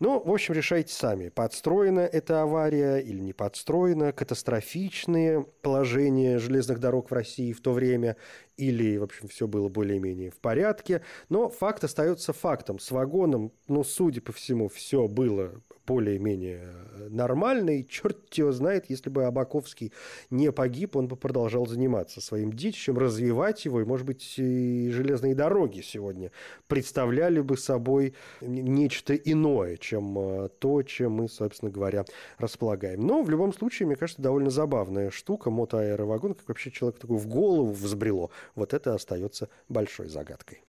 Ну, 0.02 0.20
в 0.20 0.32
общем, 0.32 0.54
решайте 0.54 0.92
сами, 0.92 1.28
подстроена 1.28 2.00
эта 2.00 2.42
авария 2.42 2.96
или 2.96 3.20
не 3.20 3.32
подстроена, 3.32 4.10
катастрофичные 4.12 5.44
положения 5.62 6.40
железных 6.40 6.80
дорог 6.80 7.12
в 7.12 7.14
России 7.14 7.52
в 7.52 7.60
то 7.60 7.72
время 7.72 8.16
или, 8.56 8.96
в 8.96 9.04
общем, 9.04 9.28
все 9.28 9.46
было 9.46 9.68
более-менее 9.68 10.30
в 10.30 10.38
порядке. 10.38 11.02
Но 11.28 11.48
факт 11.48 11.84
остается 11.84 12.32
фактом. 12.32 12.78
С 12.78 12.90
вагоном, 12.90 13.52
ну, 13.68 13.84
судя 13.84 14.20
по 14.20 14.32
всему, 14.32 14.68
все 14.68 15.08
было 15.08 15.62
более-менее 15.86 16.62
э, 16.62 17.08
нормальный. 17.10 17.84
Черт 17.84 18.32
его 18.34 18.52
знает, 18.52 18.86
если 18.88 19.10
бы 19.10 19.24
Абаковский 19.24 19.92
не 20.30 20.52
погиб, 20.52 20.96
он 20.96 21.08
бы 21.08 21.16
продолжал 21.16 21.66
заниматься 21.66 22.20
своим 22.20 22.52
детищем, 22.52 22.98
развивать 22.98 23.64
его, 23.64 23.80
и, 23.80 23.84
может 23.84 24.06
быть, 24.06 24.34
и 24.38 24.90
железные 24.90 25.34
дороги 25.34 25.80
сегодня 25.80 26.30
представляли 26.68 27.40
бы 27.40 27.56
собой 27.56 28.14
нечто 28.40 29.14
иное, 29.14 29.76
чем 29.76 30.16
э, 30.18 30.48
то, 30.58 30.82
чем 30.82 31.12
мы, 31.12 31.28
собственно 31.28 31.70
говоря, 31.70 32.04
располагаем. 32.38 33.00
Но 33.00 33.22
в 33.22 33.30
любом 33.30 33.52
случае, 33.52 33.86
мне 33.86 33.96
кажется, 33.96 34.22
довольно 34.22 34.50
забавная 34.50 35.10
штука, 35.10 35.50
мотоаэровагон, 35.50 36.34
как 36.34 36.48
вообще 36.48 36.70
человек 36.70 36.98
такой 37.00 37.18
в 37.18 37.26
голову 37.26 37.72
взбрело. 37.72 38.30
Вот 38.54 38.74
это 38.74 38.94
остается 38.94 39.48
большой 39.68 40.08
загадкой. 40.08 40.64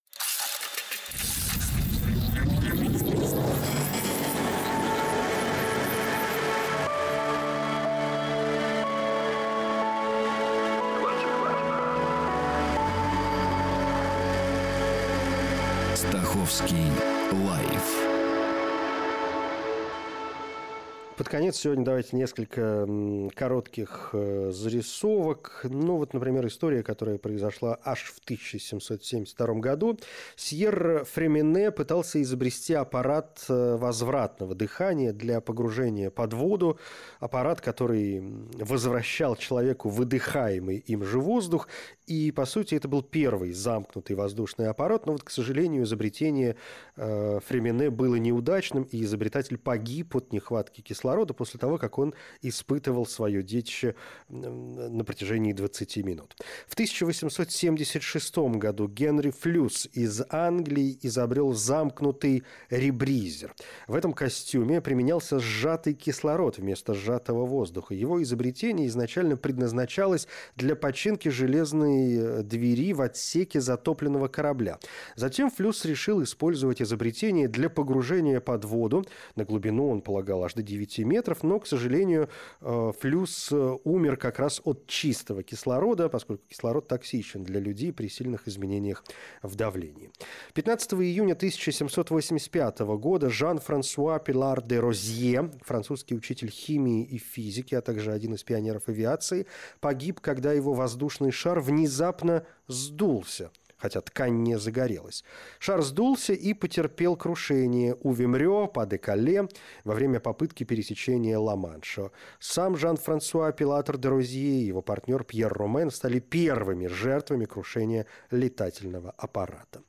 Конец 21.33 21.57
сегодня 21.57 21.83
давайте 21.83 22.15
несколько 22.15 22.87
коротких 23.35 24.11
э, 24.13 24.51
зарисовок. 24.53 25.65
Ну, 25.65 25.97
вот, 25.97 26.13
например, 26.13 26.47
история, 26.47 26.83
которая 26.83 27.17
произошла 27.17 27.79
аж 27.83 28.13
в 28.13 28.19
1772 28.23 29.55
году. 29.55 29.99
Сьер 30.37 31.07
Фремене 31.11 31.71
пытался 31.71 32.21
изобрести 32.21 32.75
аппарат 32.75 33.47
э, 33.49 33.77
возвратного 33.77 34.55
дыхания 34.55 35.15
для 35.15 35.41
погружения 35.41 36.11
под 36.11 36.35
воду. 36.35 36.79
Аппарат, 37.19 37.63
который 37.63 38.23
возвращал 38.59 39.35
человеку 39.35 39.89
выдыхаемый 39.89 40.85
им 40.87 41.03
же 41.03 41.19
воздух. 41.19 41.67
И, 42.07 42.31
по 42.31 42.45
сути, 42.45 42.75
это 42.75 42.89
был 42.89 43.03
первый 43.03 43.53
замкнутый 43.53 44.17
воздушный 44.17 44.69
аппарат. 44.69 45.07
Но 45.07 45.13
вот, 45.13 45.23
к 45.23 45.31
сожалению, 45.31 45.85
изобретение 45.85 46.57
э, 46.97 47.41
Фремене 47.47 47.89
было 47.89 48.17
неудачным, 48.17 48.83
и 48.83 49.03
изобретатель 49.03 49.57
погиб 49.57 50.15
от 50.15 50.31
нехватки 50.31 50.83
кислорода 50.83 51.22
кислорода 51.23 51.35
после 51.35 51.59
того, 51.59 51.79
как 51.79 51.99
он 51.99 52.15
испытывал 52.43 53.07
свое 53.07 53.43
детище 53.43 53.95
на 54.29 55.05
протяжении 55.05 55.53
20 55.53 55.97
минут. 56.05 56.37
В 56.67 56.75
1876 56.75 58.39
году 58.59 58.89
Генри 58.89 59.31
Флюс 59.31 59.89
из 59.93 60.23
Англии 60.31 60.99
изобрел 61.03 61.53
замкнутый 61.53 62.43
ребризер. 62.71 63.55
В 63.89 63.95
этом 63.95 64.13
костюме 64.13 64.81
применялся 64.81 65.39
сжатый 65.39 65.95
кислород 65.95 66.59
вместо 66.59 66.95
сжатого 66.95 67.47
воздуха. 67.47 67.95
Его 67.95 68.23
изобретение 68.23 68.87
изначально 68.89 69.37
предназначалось 69.37 70.29
для 70.57 70.75
починки 70.77 71.31
железной 71.31 72.15
э, 72.15 72.43
двери 72.43 72.93
в 72.93 73.01
отсеке 73.01 73.61
затопленного 73.61 74.29
корабля. 74.29 74.79
Затем 75.17 75.51
Флюс 75.51 75.85
решил 75.85 76.23
использовать 76.23 76.83
изобретение 76.83 77.49
для 77.49 77.69
погружения 77.69 78.41
под 78.41 78.65
воду. 78.65 79.05
На 79.37 79.45
глубину 79.45 79.89
он 79.91 80.03
полагал 80.03 80.45
аж 80.45 80.55
до 80.55 80.63
9 80.63 80.99
метров, 80.99 81.12
но, 81.43 81.61
к 81.61 81.67
сожалению, 81.67 82.29
э, 82.61 82.93
флюс 83.01 83.49
э, 83.53 83.79
умер 83.85 84.17
как 84.17 84.39
раз 84.39 84.61
от 84.65 84.87
чистого 84.87 85.43
кислорода, 85.43 86.09
поскольку 86.09 86.43
кислород 86.49 86.89
токсичен 86.89 87.45
для 87.45 87.61
людей 87.61 87.93
при 87.93 88.09
сильных 88.09 88.49
изменениях 88.49 89.05
в 89.43 89.55
давлении. 89.57 90.11
15 90.55 90.95
июня 90.95 91.35
1785 91.35 92.81
года 92.81 93.31
Жан-Франсуа 93.31 94.19
Пилар 94.19 94.63
де 94.63 94.81
Розье, 94.81 95.51
французский 95.63 96.15
учитель 96.15 96.51
химии 96.51 97.05
и 97.05 97.19
физики, 97.19 97.75
а 97.75 97.81
также 97.81 98.13
один 98.13 98.35
из 98.35 98.43
пионеров 98.43 98.89
авиации, 98.89 99.47
погиб, 99.81 100.21
когда 100.21 100.53
его 100.53 100.75
воздушный 100.75 101.31
шар 101.31 101.61
внезапно 101.61 102.45
сдулся– 102.67 103.51
хотя 103.83 104.01
ткань 104.01 104.43
не 104.45 104.59
загорелась. 104.59 105.25
Шар 105.59 105.83
сдулся 105.83 106.33
и 106.33 106.55
потерпел 106.55 107.17
крушение 107.17 107.97
у 108.01 108.13
Вимрё 108.13 108.69
по 108.69 108.87
Декале 108.87 109.49
во 109.85 109.95
время 109.95 110.21
попытки 110.21 110.63
пересечения 110.63 111.37
Ла-Манша. 111.37 112.13
Сам 112.39 112.77
Жан-Франсуа 112.77 113.51
Пилатор 113.51 113.99
де 113.99 114.09
Розье 114.09 114.61
и 114.61 114.67
его 114.67 114.83
партнер 114.83 115.25
Пьер 115.25 115.53
Ромен 115.53 115.91
стали 115.91 116.21
первыми 116.21 116.87
жертвами 116.87 117.45
крушения 117.45 118.07
летательного 118.31 119.13
аппарата. 119.17 119.83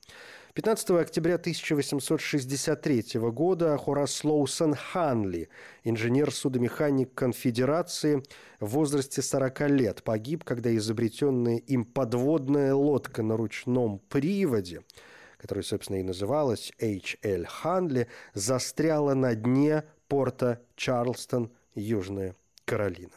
15 0.55 0.91
октября 0.91 1.35
1863 1.35 3.19
года 3.31 3.75
Хорас 3.75 4.23
Лоусон 4.23 4.75
Ханли, 4.75 5.49
инженер-судомеханик 5.83 7.11
Конфедерации, 7.15 8.21
в 8.59 8.67
возрасте 8.67 9.23
40 9.23 9.61
лет 9.71 10.03
погиб, 10.03 10.43
когда 10.43 10.75
изобретенная 10.75 11.57
им 11.57 11.83
подводная 11.83 12.75
лодка 12.75 13.23
на 13.23 13.35
ручном 13.35 13.97
приводе, 13.97 14.83
которая, 15.39 15.63
собственно, 15.63 15.97
и 15.97 16.03
называлась 16.03 16.71
H.L. 16.79 17.47
Ханли, 17.47 18.07
застряла 18.35 19.15
на 19.15 19.33
дне 19.33 19.85
порта 20.07 20.61
Чарлстон, 20.75 21.51
Южная 21.73 22.35
Каролина. 22.65 23.12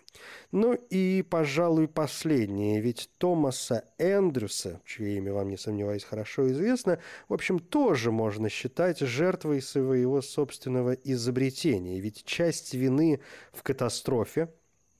Ну 0.50 0.74
и, 0.74 1.22
пожалуй, 1.22 1.88
последнее. 1.88 2.80
Ведь 2.80 3.10
Томаса 3.18 3.84
Эндрюса, 3.98 4.80
чье 4.84 5.16
имя 5.16 5.32
вам, 5.32 5.48
не 5.48 5.56
сомневаюсь, 5.56 6.04
хорошо 6.04 6.50
известно, 6.50 6.98
в 7.28 7.34
общем, 7.34 7.58
тоже 7.58 8.10
можно 8.10 8.48
считать 8.48 9.00
жертвой 9.00 9.62
своего 9.62 10.20
собственного 10.22 10.92
изобретения. 10.92 12.00
Ведь 12.00 12.24
часть 12.24 12.74
вины 12.74 13.20
в 13.52 13.62
катастрофе, 13.62 14.48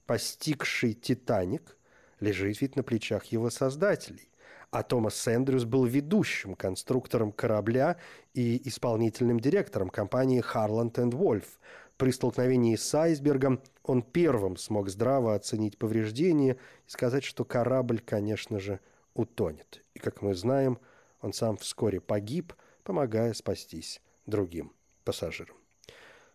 постигшей 0.07 0.95
«Титаник», 0.95 1.77
лежит 2.21 2.61
ведь 2.61 2.77
на 2.77 2.83
плечах 2.83 3.27
его 3.27 3.51
создателей. 3.51 4.31
А 4.71 4.83
Томас 4.83 5.27
Эндрюс 5.29 5.65
был 5.65 5.85
ведущим 5.85 6.55
конструктором 6.55 7.31
корабля 7.31 7.97
и 8.35 8.61
исполнительным 8.69 9.39
директором 9.39 9.91
компании 9.91 10.43
Harland 10.43 10.93
Wolff– 11.11 11.45
при 11.97 12.11
столкновении 12.11 12.77
с 12.77 12.95
айсбергом 12.95 13.61
он 13.83 14.03
первым 14.03 14.57
смог 14.57 14.89
здраво 14.89 15.35
оценить 15.35 15.79
повреждения 15.79 16.59
и 16.87 16.91
сказать, 16.91 17.25
что 17.25 17.45
корабль, 17.45 18.01
конечно 18.01 18.59
же, 18.59 18.81
утонет. 19.15 19.83
И, 19.95 19.99
как 19.99 20.23
мы 20.23 20.35
знаем, 20.35 20.79
он 21.21 21.33
сам 21.33 21.57
вскоре 21.57 22.01
погиб, 22.01 22.53
помогая 22.85 23.33
спастись 23.33 24.01
другим 24.27 24.73
пассажирам. 25.05 25.57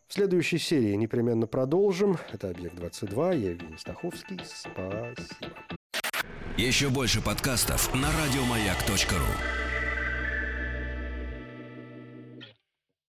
В 0.07 0.13
следующей 0.13 0.57
серии 0.57 0.95
непременно 0.95 1.47
продолжим. 1.47 2.17
Это 2.33 2.49
«Объект-22». 2.49 3.37
Я 3.37 3.49
Евгений 3.51 3.77
Стаховский. 3.77 4.41
Спасибо. 4.43 5.15
Еще 6.57 6.89
больше 6.89 7.21
подкастов 7.21 7.93
на 7.95 8.09
радиомаяк.ру 8.11 9.60